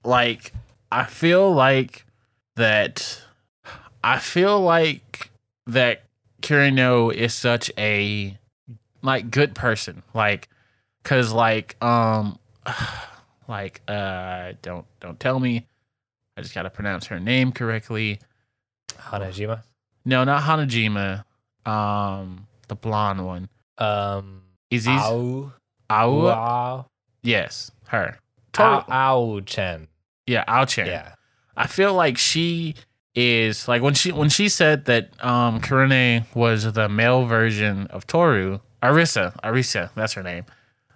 like 0.03 0.53
I 0.91 1.05
feel 1.05 1.51
like 1.53 2.05
that 2.55 3.21
I 4.03 4.19
feel 4.19 4.59
like 4.59 5.31
that 5.67 6.03
Kureno 6.41 7.13
is 7.13 7.33
such 7.33 7.71
a 7.77 8.37
like 9.01 9.31
good 9.31 9.55
person. 9.55 10.03
Like 10.13 10.49
cuz 11.03 11.31
like 11.31 11.81
um 11.83 12.39
like 13.47 13.81
uh 13.87 14.53
don't 14.61 14.85
don't 14.99 15.19
tell 15.19 15.39
me. 15.39 15.67
I 16.37 16.41
just 16.41 16.55
got 16.55 16.63
to 16.63 16.69
pronounce 16.69 17.07
her 17.07 17.19
name 17.19 17.51
correctly. 17.51 18.19
Hanajima. 18.93 19.63
no 20.05 20.23
not 20.23 20.43
Hanajima. 20.43 21.25
Um 21.65 22.47
the 22.67 22.75
blonde 22.75 23.25
one. 23.25 23.49
Um 23.77 24.43
is 24.69 24.85
these 24.85 25.01
Ao 25.91 26.85
yes 27.23 27.71
her 27.87 28.17
Ao, 28.57 28.83
Uo-chan. 29.25 29.87
yeah 30.27 30.43
Ao 30.47 30.65
Chen 30.65 30.87
Yeah. 30.87 31.13
I 31.55 31.67
feel 31.67 31.93
like 31.93 32.17
she 32.17 32.75
is 33.13 33.67
like 33.67 33.81
when 33.81 33.93
she 33.93 34.11
when 34.11 34.29
she 34.29 34.47
said 34.49 34.85
that 34.85 35.11
um 35.23 35.59
Karune 35.59 36.25
was 36.33 36.71
the 36.73 36.87
male 36.87 37.25
version 37.25 37.87
of 37.87 38.07
Toru, 38.07 38.59
Arisa, 38.81 39.39
Arisa, 39.41 39.89
that's 39.95 40.13
her 40.13 40.23
name. 40.23 40.45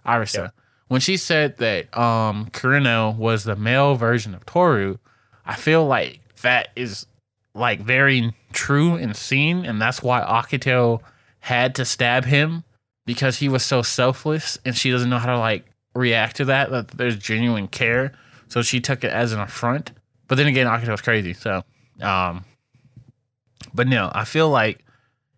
Arisa. 0.05 0.51
When 0.87 1.01
she 1.01 1.17
said 1.17 1.57
that 1.57 1.95
um 1.97 2.47
Kureno 2.51 3.15
was 3.17 3.43
the 3.43 3.55
male 3.55 3.95
version 3.95 4.33
of 4.33 4.45
Toru, 4.45 4.97
I 5.45 5.55
feel 5.55 5.85
like 5.85 6.19
that 6.41 6.69
is 6.75 7.05
like 7.53 7.81
very 7.81 8.33
true 8.53 8.95
and 8.95 9.15
seen 9.15 9.65
and 9.65 9.81
that's 9.81 10.01
why 10.01 10.21
Akito 10.21 11.01
had 11.39 11.75
to 11.75 11.85
stab 11.85 12.25
him 12.25 12.63
because 13.05 13.37
he 13.37 13.49
was 13.49 13.63
so 13.63 13.81
selfless 13.81 14.57
and 14.65 14.75
she 14.75 14.91
doesn't 14.91 15.09
know 15.09 15.19
how 15.19 15.33
to 15.33 15.39
like 15.39 15.65
react 15.93 16.37
to 16.37 16.45
that 16.45 16.69
that 16.71 16.89
there's 16.89 17.17
genuine 17.17 17.67
care. 17.67 18.13
So 18.47 18.61
she 18.61 18.79
took 18.79 19.03
it 19.03 19.11
as 19.11 19.31
an 19.31 19.39
affront. 19.39 19.91
But 20.27 20.35
then 20.35 20.47
again, 20.47 20.67
Akito's 20.67 21.01
crazy. 21.01 21.33
So, 21.33 21.63
um, 22.01 22.45
but 23.73 23.87
no, 23.87 24.11
I 24.13 24.25
feel 24.25 24.49
like 24.49 24.83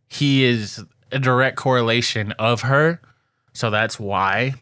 he 0.10 0.44
is 0.44 0.84
a 1.12 1.20
direct 1.20 1.58
correlation 1.58 2.32
of 2.34 2.62
her. 2.62 3.02
So 3.54 3.70
that's 3.70 4.00
why 4.00 4.56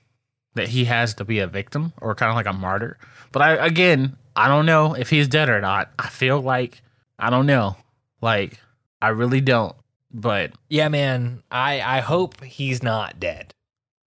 that 0.56 0.70
he 0.70 0.86
has 0.86 1.14
to 1.16 1.26
be 1.26 1.40
a 1.40 1.48
victim 1.48 1.94
or 2.02 2.16
kind 2.16 2.30
of 2.30 2.36
like 2.36 2.46
a 2.46 2.54
martyr. 2.54 2.98
But 3.32 3.42
I, 3.42 3.66
again, 3.66 4.16
I 4.36 4.48
don't 4.48 4.66
know 4.66 4.94
if 4.94 5.10
he's 5.10 5.28
dead 5.28 5.50
or 5.50 5.62
not. 5.62 5.92
I 6.00 6.08
feel 6.08 6.42
like, 6.42 6.82
I 7.20 7.30
don't 7.30 7.46
know. 7.46 7.76
Like, 8.22 8.60
I 9.02 9.10
really 9.10 9.42
don't. 9.42 9.76
But 10.16 10.54
Yeah, 10.70 10.88
man. 10.88 11.44
I 11.52 11.82
I 11.82 12.00
hope 12.00 12.42
he's 12.42 12.82
not 12.82 13.20
dead. 13.20 13.54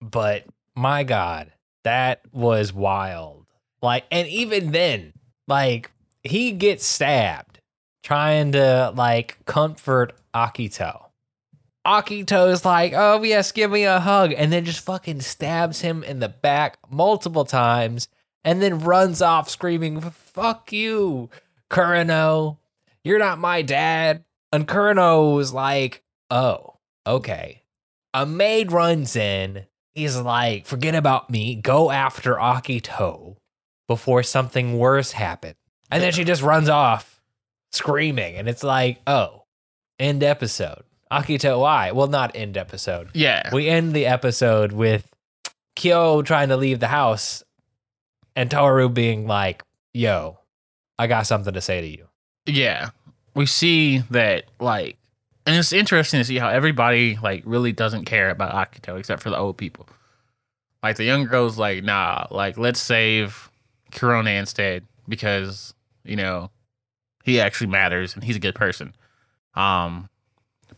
But 0.01 0.45
my 0.75 1.05
god, 1.05 1.53
that 1.85 2.23
was 2.33 2.73
wild. 2.73 3.47
Like 3.81 4.05
and 4.11 4.27
even 4.27 4.73
then, 4.73 5.13
like 5.47 5.93
he 6.25 6.51
gets 6.51 6.85
stabbed 6.85 7.61
trying 8.03 8.53
to 8.53 8.93
like 8.97 9.39
comfort 9.47 10.15
Akito. 10.35 11.05
Akito's 11.87 12.65
like, 12.65 12.93
"Oh, 12.95 13.23
yes, 13.23 13.53
give 13.53 13.71
me 13.71 13.85
a 13.85 14.01
hug." 14.01 14.33
And 14.37 14.53
then 14.53 14.65
just 14.65 14.85
fucking 14.85 15.21
stabs 15.21 15.81
him 15.81 16.03
in 16.03 16.19
the 16.21 16.29
back 16.29 16.79
multiple 16.91 17.45
times 17.45 18.09
and 18.45 18.61
then 18.61 18.81
runs 18.81 19.23
off 19.23 19.49
screaming, 19.49 20.01
"Fuck 20.01 20.73
you, 20.73 21.31
Kureno. 21.71 22.59
You're 23.05 23.19
not 23.19 23.39
my 23.39 23.63
dad." 23.63 24.25
And 24.53 24.69
Kureno 24.69 25.35
was 25.35 25.53
like, 25.53 26.03
oh, 26.31 26.77
okay. 27.07 27.63
A 28.15 28.27
maid 28.27 28.71
runs 28.73 29.17
in. 29.17 29.65
He's 29.95 30.17
like, 30.17 30.67
forget 30.67 30.95
about 30.95 31.31
me. 31.31 31.55
Go 31.55 31.91
after 31.91 32.35
Akito 32.35 33.37
before 33.89 34.23
something 34.23 34.79
worse 34.79 35.13
happens. 35.13 35.57
And 35.91 36.03
then 36.03 36.13
she 36.13 36.25
just 36.25 36.43
runs 36.43 36.69
off 36.69 37.21
screaming. 37.73 38.37
And 38.37 38.49
it's 38.49 38.63
like, 38.63 39.01
oh, 39.07 39.45
end 39.99 40.23
episode. 40.23 40.83
Akito, 41.11 41.61
why? 41.61 41.93
Well, 41.93 42.07
not 42.07 42.33
end 42.35 42.57
episode. 42.57 43.11
yeah, 43.13 43.51
We 43.53 43.69
end 43.69 43.93
the 43.93 44.07
episode 44.07 44.73
with 44.73 45.07
Kyo 45.77 46.23
trying 46.23 46.49
to 46.49 46.57
leave 46.57 46.81
the 46.81 46.89
house 46.89 47.43
and 48.35 48.51
Toru 48.51 48.89
being 48.89 49.27
like, 49.27 49.63
yo, 49.93 50.39
I 50.99 51.07
got 51.07 51.27
something 51.27 51.53
to 51.53 51.61
say 51.61 51.83
to 51.83 51.87
you. 51.87 52.09
yeah, 52.47 52.91
we 53.35 53.47
see 53.47 53.99
that 54.11 54.45
like, 54.61 54.97
and 55.47 55.57
it's 55.57 55.73
interesting 55.73 56.21
to 56.21 56.25
see 56.25 56.39
how 56.39 56.49
everybody 56.49 57.19
like 57.23 57.43
really 57.45 57.73
doesn't 57.73 58.05
care 58.05 58.31
about 58.31 58.53
Akito 58.53 58.99
except 58.99 59.23
for 59.23 59.31
the 59.31 59.39
old 59.39 59.57
people. 59.57 59.87
Like 60.83 60.97
the 60.97 61.05
young 61.05 61.25
girl's 61.25 61.59
like, 61.59 61.85
nah, 61.85 62.27
like 62.31 62.59
let's 62.59 62.81
save 62.81 63.51
Kurone 63.93 64.39
instead 64.39 64.85
because 65.09 65.75
you 66.05 66.17
know 66.17 66.51
he 67.25 67.41
actually 67.41 67.69
matters 67.69 68.15
and 68.15 68.25
he's 68.25 68.37
a 68.37 68.41
good 68.41 68.55
person. 68.55 68.95
Um, 69.55 70.09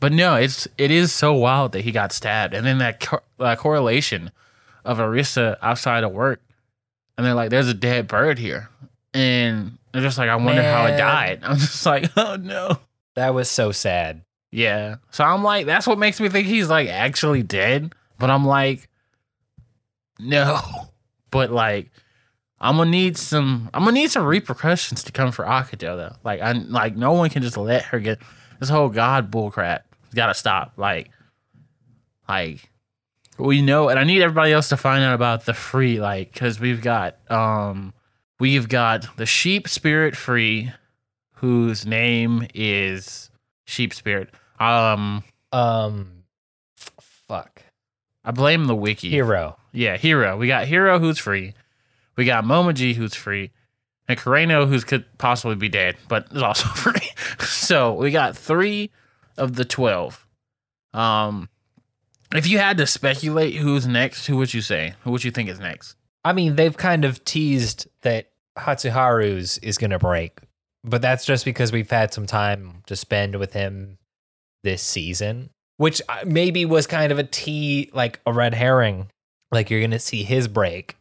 but 0.01 0.13
no, 0.13 0.35
it's 0.35 0.69
it 0.77 0.91
is 0.91 1.13
so 1.13 1.33
wild 1.33 1.73
that 1.73 1.83
he 1.83 1.93
got 1.93 2.13
stabbed, 2.13 2.55
and 2.55 2.67
then 2.67 2.79
that 2.79 3.01
co- 3.01 3.23
uh, 3.41 3.57
correlation 3.57 4.31
of 4.85 4.99
Arisa 4.99 5.57
outside 5.63 6.05
of 6.05 6.13
work, 6.13 6.43
and 7.17 7.25
they're 7.25 7.35
like, 7.35 7.51
"There's 7.51 7.69
a 7.69 7.75
dead 7.75 8.09
bird 8.09 8.39
here," 8.39 8.69
and 9.15 9.79
they're 9.93 10.03
just 10.03 10.19
like, 10.19 10.29
"I 10.29 10.37
wonder 10.37 10.63
how 10.63 10.87
it 10.87 10.97
died." 10.99 11.41
I'm 11.45 11.57
just 11.57 11.87
like, 11.87 12.11
"Oh 12.17 12.37
no." 12.37 12.79
That 13.15 13.33
was 13.33 13.49
so 13.51 13.73
sad. 13.73 14.23
Yeah. 14.51 14.97
So 15.11 15.25
I'm 15.25 15.43
like, 15.43 15.67
that's 15.67 15.87
what 15.87 15.99
makes 15.99 16.21
me 16.21 16.29
think 16.29 16.47
he's 16.47 16.69
like 16.69 16.89
actually 16.89 17.43
dead. 17.43 17.95
But 18.19 18.31
I'm 18.31 18.45
like, 18.45 18.89
no. 20.19 20.61
But 21.31 21.51
like, 21.51 21.91
I'm 22.61 22.77
gonna 22.77 22.89
need 22.91 23.17
some. 23.17 23.69
I'm 23.75 23.83
gonna 23.83 23.95
need 23.95 24.13
some 24.13 24.25
repercussions 24.25 25.03
to 25.03 25.11
come 25.11 25.33
for 25.33 25.45
Akito 25.45 25.97
though. 25.97 26.15
Like, 26.23 26.41
I 26.41 26.53
like 26.53 26.95
no 26.95 27.13
one 27.13 27.29
can 27.29 27.43
just 27.43 27.57
let 27.57 27.87
her 27.87 27.99
get 27.99 28.21
this 28.61 28.69
whole 28.69 28.89
god 28.89 29.33
bullcrap. 29.33 29.81
It's 30.05 30.15
gotta 30.15 30.33
stop. 30.35 30.75
Like, 30.77 31.11
like 32.29 32.71
we 33.37 33.63
know, 33.63 33.89
and 33.89 33.99
I 33.99 34.05
need 34.05 34.23
everybody 34.23 34.53
else 34.53 34.69
to 34.69 34.77
find 34.77 35.03
out 35.03 35.15
about 35.15 35.45
the 35.45 35.55
free. 35.55 35.99
Like, 36.01 36.33
because 36.33 36.61
we've 36.61 36.81
got 36.81 37.17
um, 37.29 37.95
we've 38.41 38.69
got 38.69 39.17
the 39.17 39.27
sheep 39.27 39.69
spirit 39.69 40.17
free, 40.17 40.73
whose 41.37 41.85
name 41.87 42.47
is 42.55 43.31
sheep 43.65 43.93
spirit. 43.95 44.31
Um, 44.59 45.23
Um, 45.53 46.25
fuck. 47.01 47.63
I 48.25 48.31
blame 48.31 48.67
the 48.67 48.75
wiki. 48.75 49.11
Hiro. 49.11 49.57
Yeah, 49.73 49.97
Hiro. 49.97 50.37
We 50.37 50.47
got 50.47 50.67
Hiro 50.67 50.99
who's 50.99 51.19
free. 51.19 51.55
We 52.17 52.25
got 52.25 52.45
Momiji 52.45 52.95
who's 52.95 53.15
free. 53.15 53.51
And 54.07 54.19
Kureno 54.19 54.69
who 54.69 54.79
could 54.81 55.05
possibly 55.19 55.57
be 55.57 55.69
dead, 55.69 55.97
but 56.09 56.27
is 56.33 56.43
also 56.43 56.69
free. 56.75 57.11
so 57.41 57.95
we 57.95 58.11
got 58.11 58.37
three 58.37 58.91
of 59.37 59.57
the 59.57 59.65
twelve. 59.65 60.27
Um 60.93 61.49
if 62.35 62.47
you 62.49 62.59
had 62.59 62.77
to 62.79 62.87
speculate 62.87 63.55
who's 63.57 63.87
next, 63.87 64.27
who 64.27 64.37
would 64.39 64.53
you 64.55 64.61
say? 64.61 64.95
Who 65.05 65.11
would 65.13 65.25
you 65.25 65.31
think 65.31 65.49
is 65.49 65.61
next? 65.61 65.97
I 66.25 66.33
mean, 66.33 66.57
they've 66.57 66.77
kind 66.77 67.05
of 67.05 67.25
teased 67.25 67.87
that 68.03 68.31
Hatsuharu's 68.59 69.59
is 69.59 69.79
going 69.79 69.91
to 69.91 69.99
break, 69.99 70.39
but 70.83 71.03
that's 71.03 71.25
just 71.25 71.45
because 71.45 71.73
we've 71.73 71.91
had 71.91 72.13
some 72.15 72.27
time 72.27 72.83
to 72.87 72.97
spend 72.97 73.37
with 73.37 73.53
him 73.53 73.99
this 74.63 74.83
season, 74.83 75.51
which 75.77 76.01
uh, 76.09 76.21
maybe 76.25 76.65
was 76.65 76.87
kind 76.87 77.13
of 77.13 77.19
a 77.19 77.25
tea, 77.25 77.91
like 77.93 78.21
a 78.27 78.33
red 78.33 78.55
herring. 78.55 79.09
Like 79.53 79.71
you're 79.71 79.81
going 79.81 79.91
to 79.93 79.99
see 79.99 80.25
his 80.25 80.49
break. 80.49 80.97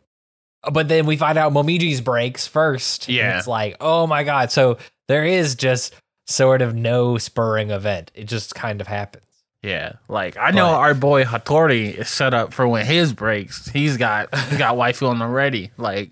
But 0.71 0.87
then 0.87 1.05
we 1.05 1.17
find 1.17 1.37
out 1.37 1.51
Momiji's 1.53 2.01
breaks 2.01 2.47
first. 2.47 3.09
Yeah. 3.09 3.37
it's 3.37 3.47
like, 3.47 3.75
oh 3.81 4.07
my 4.07 4.23
God. 4.23 4.51
So 4.51 4.77
there 5.07 5.25
is 5.25 5.55
just 5.55 5.95
sort 6.27 6.61
of 6.61 6.75
no 6.75 7.17
spurring 7.17 7.71
event. 7.71 8.11
It 8.13 8.25
just 8.25 8.55
kind 8.55 8.79
of 8.79 8.87
happens. 8.87 9.25
Yeah, 9.63 9.93
like 10.09 10.35
I 10.37 10.51
know 10.51 10.65
But- 10.67 10.73
our 10.79 10.93
boy 10.93 11.23
Hatori 11.23 11.95
is 11.97 12.09
set 12.09 12.33
up 12.33 12.53
for 12.53 12.67
when 12.67 12.85
his 12.85 13.13
breaks. 13.13 13.67
He's 13.69 13.95
got 13.97 14.35
he 14.49 14.57
got 14.57 14.75
waifu 14.75 15.07
on 15.09 15.19
the 15.19 15.25
ready. 15.27 15.71
Like, 15.77 16.11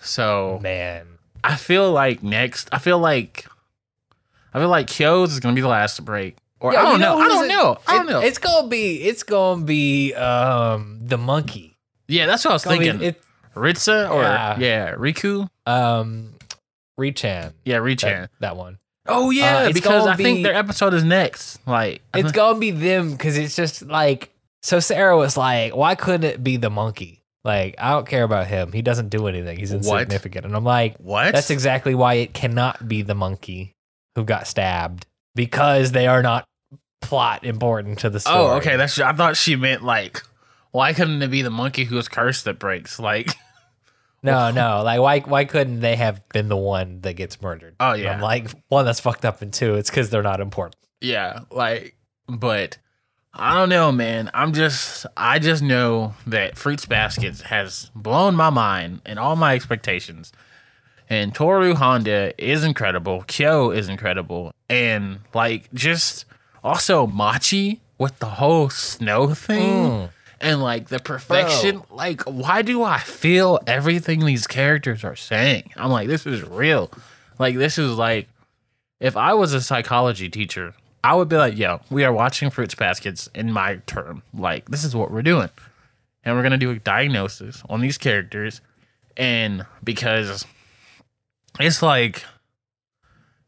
so 0.00 0.60
Man. 0.62 1.06
I 1.42 1.56
feel 1.56 1.90
like 1.92 2.22
next. 2.22 2.68
I 2.72 2.78
feel 2.78 2.98
like 2.98 3.46
I 4.52 4.58
feel 4.58 4.68
like 4.68 4.88
Kyo's 4.88 5.32
is 5.32 5.40
gonna 5.40 5.54
be 5.54 5.60
the 5.60 5.68
last 5.68 5.96
to 5.96 6.02
break. 6.02 6.36
Or 6.60 6.72
Yo, 6.72 6.78
I 6.78 6.82
don't 6.82 6.92
you 6.94 6.98
know. 7.00 7.18
I 7.18 7.28
don't 7.28 7.44
it- 7.44 7.48
know. 7.48 7.78
I 7.86 7.96
don't 7.98 8.06
know. 8.08 8.20
It's 8.20 8.38
gonna 8.38 8.68
be 8.68 9.02
it's 9.02 9.22
gonna 9.22 9.62
be 9.64 10.14
um 10.14 10.98
the 11.02 11.18
monkey. 11.18 11.76
yeah, 12.08 12.26
that's 12.26 12.44
what 12.44 12.50
I 12.52 12.54
was 12.54 12.64
Gonna 12.64 12.78
be- 12.78 12.86
thinking. 12.90 13.08
it, 13.08 13.22
Ritsu 13.54 14.10
or 14.10 14.22
Yeah. 14.22 14.58
yeah. 14.58 14.94
Riku. 14.96 15.48
um 15.66 16.34
Rechan. 16.98 17.52
Yeah, 17.64 17.78
That, 17.80 18.30
that 18.40 18.56
one. 18.56 18.78
Oh 19.08 19.30
yeah, 19.30 19.58
uh, 19.58 19.68
it's 19.68 19.74
because 19.78 20.06
I 20.06 20.16
think 20.16 20.42
their 20.42 20.54
episode 20.54 20.94
is 20.94 21.04
next. 21.04 21.58
Like 21.66 22.02
It's 22.14 22.32
gonna 22.32 22.58
be 22.58 22.70
them 22.70 23.12
because 23.12 23.36
it's 23.36 23.56
just 23.56 23.82
like 23.82 24.30
so. 24.62 24.80
Sarah 24.80 25.16
was 25.16 25.36
like, 25.36 25.74
"Why 25.74 25.94
couldn't 25.94 26.24
it 26.24 26.42
be 26.44 26.56
the 26.56 26.70
monkey?" 26.70 27.22
Like, 27.44 27.76
I 27.78 27.90
don't 27.90 28.08
care 28.08 28.24
about 28.24 28.48
him. 28.48 28.72
He 28.72 28.82
doesn't 28.82 29.08
do 29.08 29.28
anything. 29.28 29.56
He's 29.56 29.72
What? 29.72 29.78
insignificant. 30.02 30.46
And 30.46 30.56
I'm 30.56 30.64
like, 30.64 30.96
what? 30.96 31.32
that's 31.32 31.50
exactly 31.50 31.94
why 31.94 32.14
it 32.14 32.34
cannot 32.34 32.88
be 32.88 33.02
the 33.02 33.14
monkey 33.14 33.76
who 34.16 34.24
got 34.24 34.48
stabbed 34.48 35.06
because 35.36 35.92
they 35.92 36.08
are 36.08 36.22
not 36.22 36.44
plot 37.00 37.44
important 37.44 38.00
to 38.00 38.10
the 38.10 38.18
story. 38.18 38.36
Oh, 38.36 38.50
okay. 38.56 38.76
That's 38.76 38.98
I 38.98 39.12
thought 39.12 39.36
she 39.36 39.54
meant 39.54 39.84
like 39.84 40.22
why 40.72 40.92
couldn't 40.92 41.22
it 41.22 41.28
be 41.28 41.42
the 41.42 41.50
monkey 41.50 41.84
who 41.84 41.94
was 41.94 42.08
cursed 42.08 42.44
that 42.46 42.58
breaks? 42.58 42.98
Like 42.98 43.34
No, 44.22 44.50
no. 44.50 44.82
Like, 44.82 45.00
why 45.00 45.20
why 45.20 45.44
couldn't 45.44 45.80
they 45.80 45.96
have 45.96 46.26
been 46.30 46.48
the 46.48 46.56
one 46.56 47.00
that 47.02 47.14
gets 47.14 47.40
murdered? 47.40 47.76
Oh, 47.78 47.92
And 47.92 48.02
yeah. 48.02 48.12
I'm 48.14 48.20
like, 48.20 48.50
one, 48.68 48.84
that's 48.84 49.00
fucked 49.00 49.24
up, 49.24 49.42
and 49.42 49.52
two, 49.52 49.74
it's 49.74 49.90
because 49.90 50.10
they're 50.10 50.22
not 50.22 50.40
important. 50.40 50.76
Yeah, 51.00 51.40
like, 51.50 51.96
but 52.26 52.78
I 53.34 53.54
don't 53.54 53.68
know, 53.68 53.92
man. 53.92 54.30
I'm 54.34 54.52
just, 54.52 55.06
I 55.16 55.38
just 55.38 55.62
know 55.62 56.14
that 56.26 56.56
Fruits 56.56 56.86
Baskets 56.86 57.42
has 57.42 57.90
blown 57.94 58.34
my 58.34 58.50
mind 58.50 59.02
and 59.04 59.18
all 59.18 59.36
my 59.36 59.54
expectations. 59.54 60.32
And 61.08 61.32
Toru 61.34 61.74
Honda 61.74 62.32
is 62.42 62.64
incredible. 62.64 63.22
Kyo 63.28 63.70
is 63.70 63.88
incredible. 63.88 64.52
And, 64.68 65.20
like, 65.34 65.72
just 65.72 66.24
also 66.64 67.06
Machi 67.06 67.80
with 67.98 68.18
the 68.18 68.26
whole 68.26 68.70
snow 68.70 69.32
thing. 69.34 69.90
Mm. 69.90 70.08
And, 70.40 70.62
like, 70.62 70.88
the 70.88 70.98
perfection. 70.98 71.82
Like, 71.90 72.22
why 72.22 72.62
do 72.62 72.82
I 72.82 72.98
feel 72.98 73.58
everything 73.66 74.24
these 74.24 74.46
characters 74.46 75.02
are 75.02 75.16
saying? 75.16 75.72
I'm 75.76 75.90
like, 75.90 76.08
this 76.08 76.26
is 76.26 76.42
real. 76.42 76.90
Like, 77.38 77.56
this 77.56 77.78
is 77.78 77.96
like, 77.96 78.28
if 79.00 79.16
I 79.16 79.34
was 79.34 79.54
a 79.54 79.60
psychology 79.60 80.28
teacher, 80.28 80.74
I 81.02 81.14
would 81.14 81.28
be 81.28 81.36
like, 81.36 81.56
yo, 81.56 81.80
we 81.90 82.04
are 82.04 82.12
watching 82.12 82.50
Fruits 82.50 82.74
Baskets 82.74 83.28
in 83.34 83.52
my 83.52 83.76
term. 83.86 84.22
Like, 84.34 84.68
this 84.68 84.84
is 84.84 84.94
what 84.94 85.10
we're 85.10 85.22
doing. 85.22 85.50
And 86.24 86.34
we're 86.34 86.42
going 86.42 86.52
to 86.52 86.58
do 86.58 86.70
a 86.70 86.78
diagnosis 86.78 87.62
on 87.68 87.80
these 87.80 87.96
characters. 87.96 88.60
And 89.16 89.64
because 89.84 90.44
it's 91.60 91.80
like, 91.80 92.24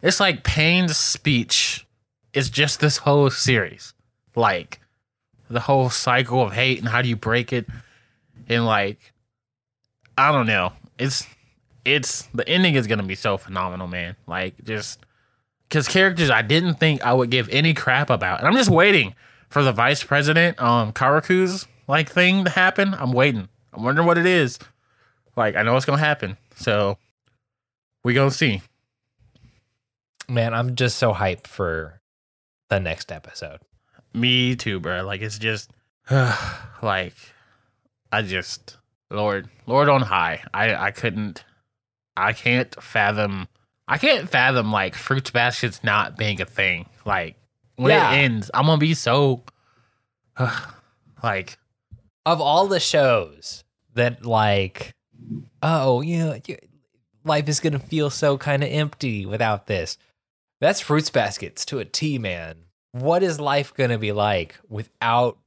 it's 0.00 0.20
like 0.20 0.44
Payne's 0.44 0.96
speech 0.96 1.86
is 2.32 2.48
just 2.48 2.80
this 2.80 2.98
whole 2.98 3.30
series. 3.30 3.92
Like, 4.36 4.80
the 5.48 5.60
whole 5.60 5.90
cycle 5.90 6.42
of 6.42 6.52
hate 6.52 6.78
and 6.78 6.88
how 6.88 7.02
do 7.02 7.08
you 7.08 7.16
break 7.16 7.52
it. 7.52 7.66
And 8.48 8.66
like, 8.66 9.12
I 10.16 10.32
don't 10.32 10.46
know. 10.46 10.72
It's, 10.98 11.26
it's, 11.84 12.22
the 12.34 12.48
ending 12.48 12.74
is 12.74 12.86
to 12.86 13.02
be 13.02 13.14
so 13.14 13.36
phenomenal, 13.36 13.86
man. 13.86 14.16
Like, 14.26 14.62
just, 14.64 15.00
because 15.68 15.88
characters 15.88 16.30
I 16.30 16.42
didn't 16.42 16.74
think 16.74 17.04
I 17.04 17.12
would 17.12 17.30
give 17.30 17.48
any 17.50 17.74
crap 17.74 18.10
about. 18.10 18.40
And 18.40 18.48
I'm 18.48 18.54
just 18.54 18.70
waiting 18.70 19.14
for 19.48 19.62
the 19.62 19.72
vice 19.72 20.02
president, 20.02 20.60
um, 20.60 20.92
Kakeru's 20.92 21.66
like 21.86 22.10
thing 22.10 22.44
to 22.44 22.50
happen. 22.50 22.94
I'm 22.94 23.12
waiting. 23.12 23.48
I'm 23.72 23.82
wondering 23.82 24.06
what 24.06 24.18
it 24.18 24.26
is. 24.26 24.58
Like, 25.36 25.56
I 25.56 25.62
know 25.62 25.76
it's 25.76 25.86
gonna 25.86 25.98
happen. 25.98 26.36
So 26.56 26.98
we 28.04 28.14
gonna 28.14 28.30
see. 28.30 28.62
Man, 30.28 30.52
I'm 30.52 30.74
just 30.74 30.98
so 30.98 31.14
hyped 31.14 31.46
for 31.46 32.00
the 32.68 32.80
next 32.80 33.10
episode. 33.10 33.60
Me 34.14 34.56
too, 34.56 34.80
bro. 34.80 35.02
Like 35.04 35.20
it's 35.20 35.38
just 35.38 35.70
like 36.82 37.14
I 38.12 38.22
just 38.22 38.76
Lord, 39.10 39.48
Lord 39.66 39.88
on 39.88 40.02
high. 40.02 40.42
I 40.52 40.74
I 40.74 40.90
couldn't 40.90 41.44
I 42.16 42.32
can't 42.32 42.74
fathom 42.82 43.48
I 43.86 43.98
can't 43.98 44.28
fathom 44.28 44.70
like 44.72 44.94
fruits 44.94 45.30
baskets 45.30 45.82
not 45.84 46.16
being 46.16 46.40
a 46.40 46.44
thing. 46.44 46.86
Like 47.04 47.36
when 47.76 47.90
Yeah. 47.90 48.10
it 48.12 48.16
ends, 48.16 48.50
I'm 48.54 48.66
gonna 48.66 48.78
be 48.78 48.94
so 48.94 49.44
like 51.22 51.58
Of 52.26 52.40
all 52.40 52.66
the 52.68 52.80
shows 52.80 53.64
that, 53.94 54.24
like, 54.24 54.92
oh, 55.62 56.00
you 56.02 56.18
know, 56.18 56.38
you- 56.46 56.58
life 57.24 57.48
is 57.48 57.58
gonna 57.60 57.78
feel 57.78 58.10
so 58.10 58.38
kind 58.38 58.62
of 58.62 58.70
empty 58.70 59.26
without 59.26 59.66
this. 59.66 59.96
That's 60.60 60.80
Fruits 60.80 61.10
Baskets 61.10 61.64
to 61.66 61.78
a 61.78 61.84
T, 61.84 62.18
man. 62.18 62.64
What 62.92 63.22
is 63.22 63.40
life 63.40 63.74
gonna 63.74 63.98
be 63.98 64.12
like 64.12 64.58
without 64.68 65.38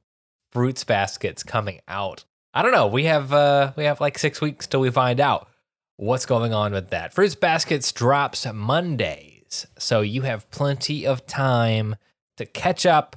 Fruits 0.52 0.84
Baskets 0.84 1.42
coming 1.42 1.80
out? 1.88 2.24
I 2.54 2.62
don't 2.62 2.72
know. 2.72 2.86
We 2.86 3.04
have 3.04 3.32
uh 3.32 3.72
we 3.76 3.84
have 3.84 4.00
like 4.00 4.18
six 4.18 4.40
weeks 4.40 4.66
till 4.66 4.80
we 4.80 4.90
find 4.90 5.20
out 5.20 5.48
what's 5.96 6.26
going 6.26 6.52
on 6.52 6.72
with 6.72 6.90
that. 6.90 7.14
Fruits 7.14 7.34
Baskets 7.34 7.92
drops 7.92 8.46
Mondays, 8.52 9.66
so 9.78 10.00
you 10.00 10.22
have 10.22 10.50
plenty 10.50 11.06
of 11.06 11.26
time 11.26 11.96
to 12.36 12.46
catch 12.46 12.86
up 12.86 13.16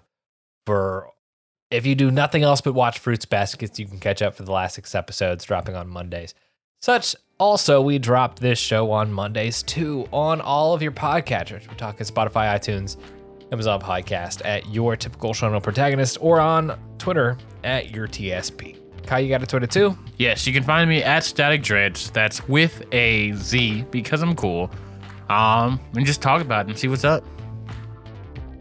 for 0.66 1.10
if 1.72 1.86
you 1.86 1.96
do 1.96 2.12
nothing 2.12 2.44
else 2.44 2.62
but 2.62 2.74
watch 2.74 3.00
Fruits 3.00 3.26
Baskets, 3.26 3.80
you 3.80 3.88
can 3.88 4.00
catch 4.00 4.22
up 4.22 4.36
for 4.36 4.44
the 4.44 4.52
last 4.52 4.76
six 4.76 4.96
episodes 4.96 5.46
dropping 5.46 5.76
on 5.76 5.90
Mondays. 5.90 6.34
Such 6.82 7.16
also, 7.40 7.82
we 7.82 8.00
drop 8.00 8.40
this 8.40 8.60
show 8.60 8.92
on 8.92 9.12
Mondays 9.12 9.62
too 9.64 10.08
on 10.12 10.40
all 10.40 10.74
of 10.74 10.82
your 10.82 10.92
podcatchers. 10.92 11.68
We're 11.68 11.76
talking 11.76 12.06
Spotify, 12.06 12.56
iTunes, 12.56 12.96
Amazon 13.52 13.80
Podcast 13.80 14.42
at 14.46 14.70
your 14.70 14.96
typical 14.96 15.34
show 15.34 15.60
protagonist 15.60 16.18
or 16.22 16.40
on 16.40 16.78
Twitter 16.98 17.38
at 17.64 17.92
your 17.92 18.08
TSP. 18.08 18.80
Kai, 19.06 19.20
you 19.20 19.30
got 19.30 19.44
a 19.44 19.46
Twitter 19.46 19.68
too? 19.68 19.98
Yes, 20.18 20.48
you 20.48 20.54
can 20.54 20.64
find 20.64 20.90
me 20.90 21.04
at 21.04 21.24
Static 21.24 21.62
Dreadz. 21.62 22.12
That's 22.12 22.48
with 22.48 22.84
a 22.92 23.34
Z 23.34 23.86
because 23.92 24.22
I'm 24.22 24.36
cool. 24.36 24.72
Um, 25.30 25.80
and 25.96 26.06
just 26.06 26.22
talk 26.22 26.42
about 26.42 26.66
it 26.66 26.70
and 26.70 26.80
see 26.80 26.88
what's 26.88 27.04
up. 27.04 27.24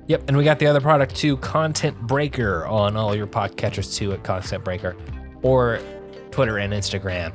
Yep, 0.06 0.24
and 0.28 0.36
we 0.36 0.44
got 0.44 0.58
the 0.58 0.66
other 0.66 0.82
product 0.82 1.16
too, 1.16 1.38
Content 1.38 1.98
Breaker, 2.02 2.66
on 2.66 2.94
all 2.94 3.14
your 3.14 3.26
podcatchers 3.26 3.96
too 3.96 4.12
at 4.12 4.22
Content 4.22 4.62
Breaker, 4.62 4.96
or 5.42 5.80
Twitter 6.30 6.58
and 6.58 6.74
Instagram, 6.74 7.32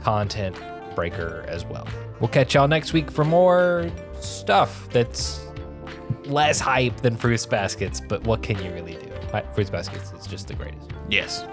Content 0.00 0.58
Breaker 0.94 1.44
as 1.46 1.66
well. 1.66 1.86
We'll 2.20 2.28
catch 2.28 2.54
y'all 2.54 2.68
next 2.68 2.94
week 2.94 3.10
for 3.10 3.24
more 3.24 3.90
stuff 4.20 4.88
that's 4.90 5.45
less 6.24 6.60
hype 6.60 6.96
than 6.98 7.16
Fruits 7.16 7.46
Baskets, 7.46 8.00
but 8.00 8.24
what 8.24 8.42
can 8.42 8.62
you 8.62 8.72
really 8.72 8.94
do? 8.94 9.12
Fruits 9.54 9.70
Baskets 9.70 10.12
is 10.12 10.26
just 10.26 10.48
the 10.48 10.54
greatest. 10.54 10.90
Yes. 11.10 11.46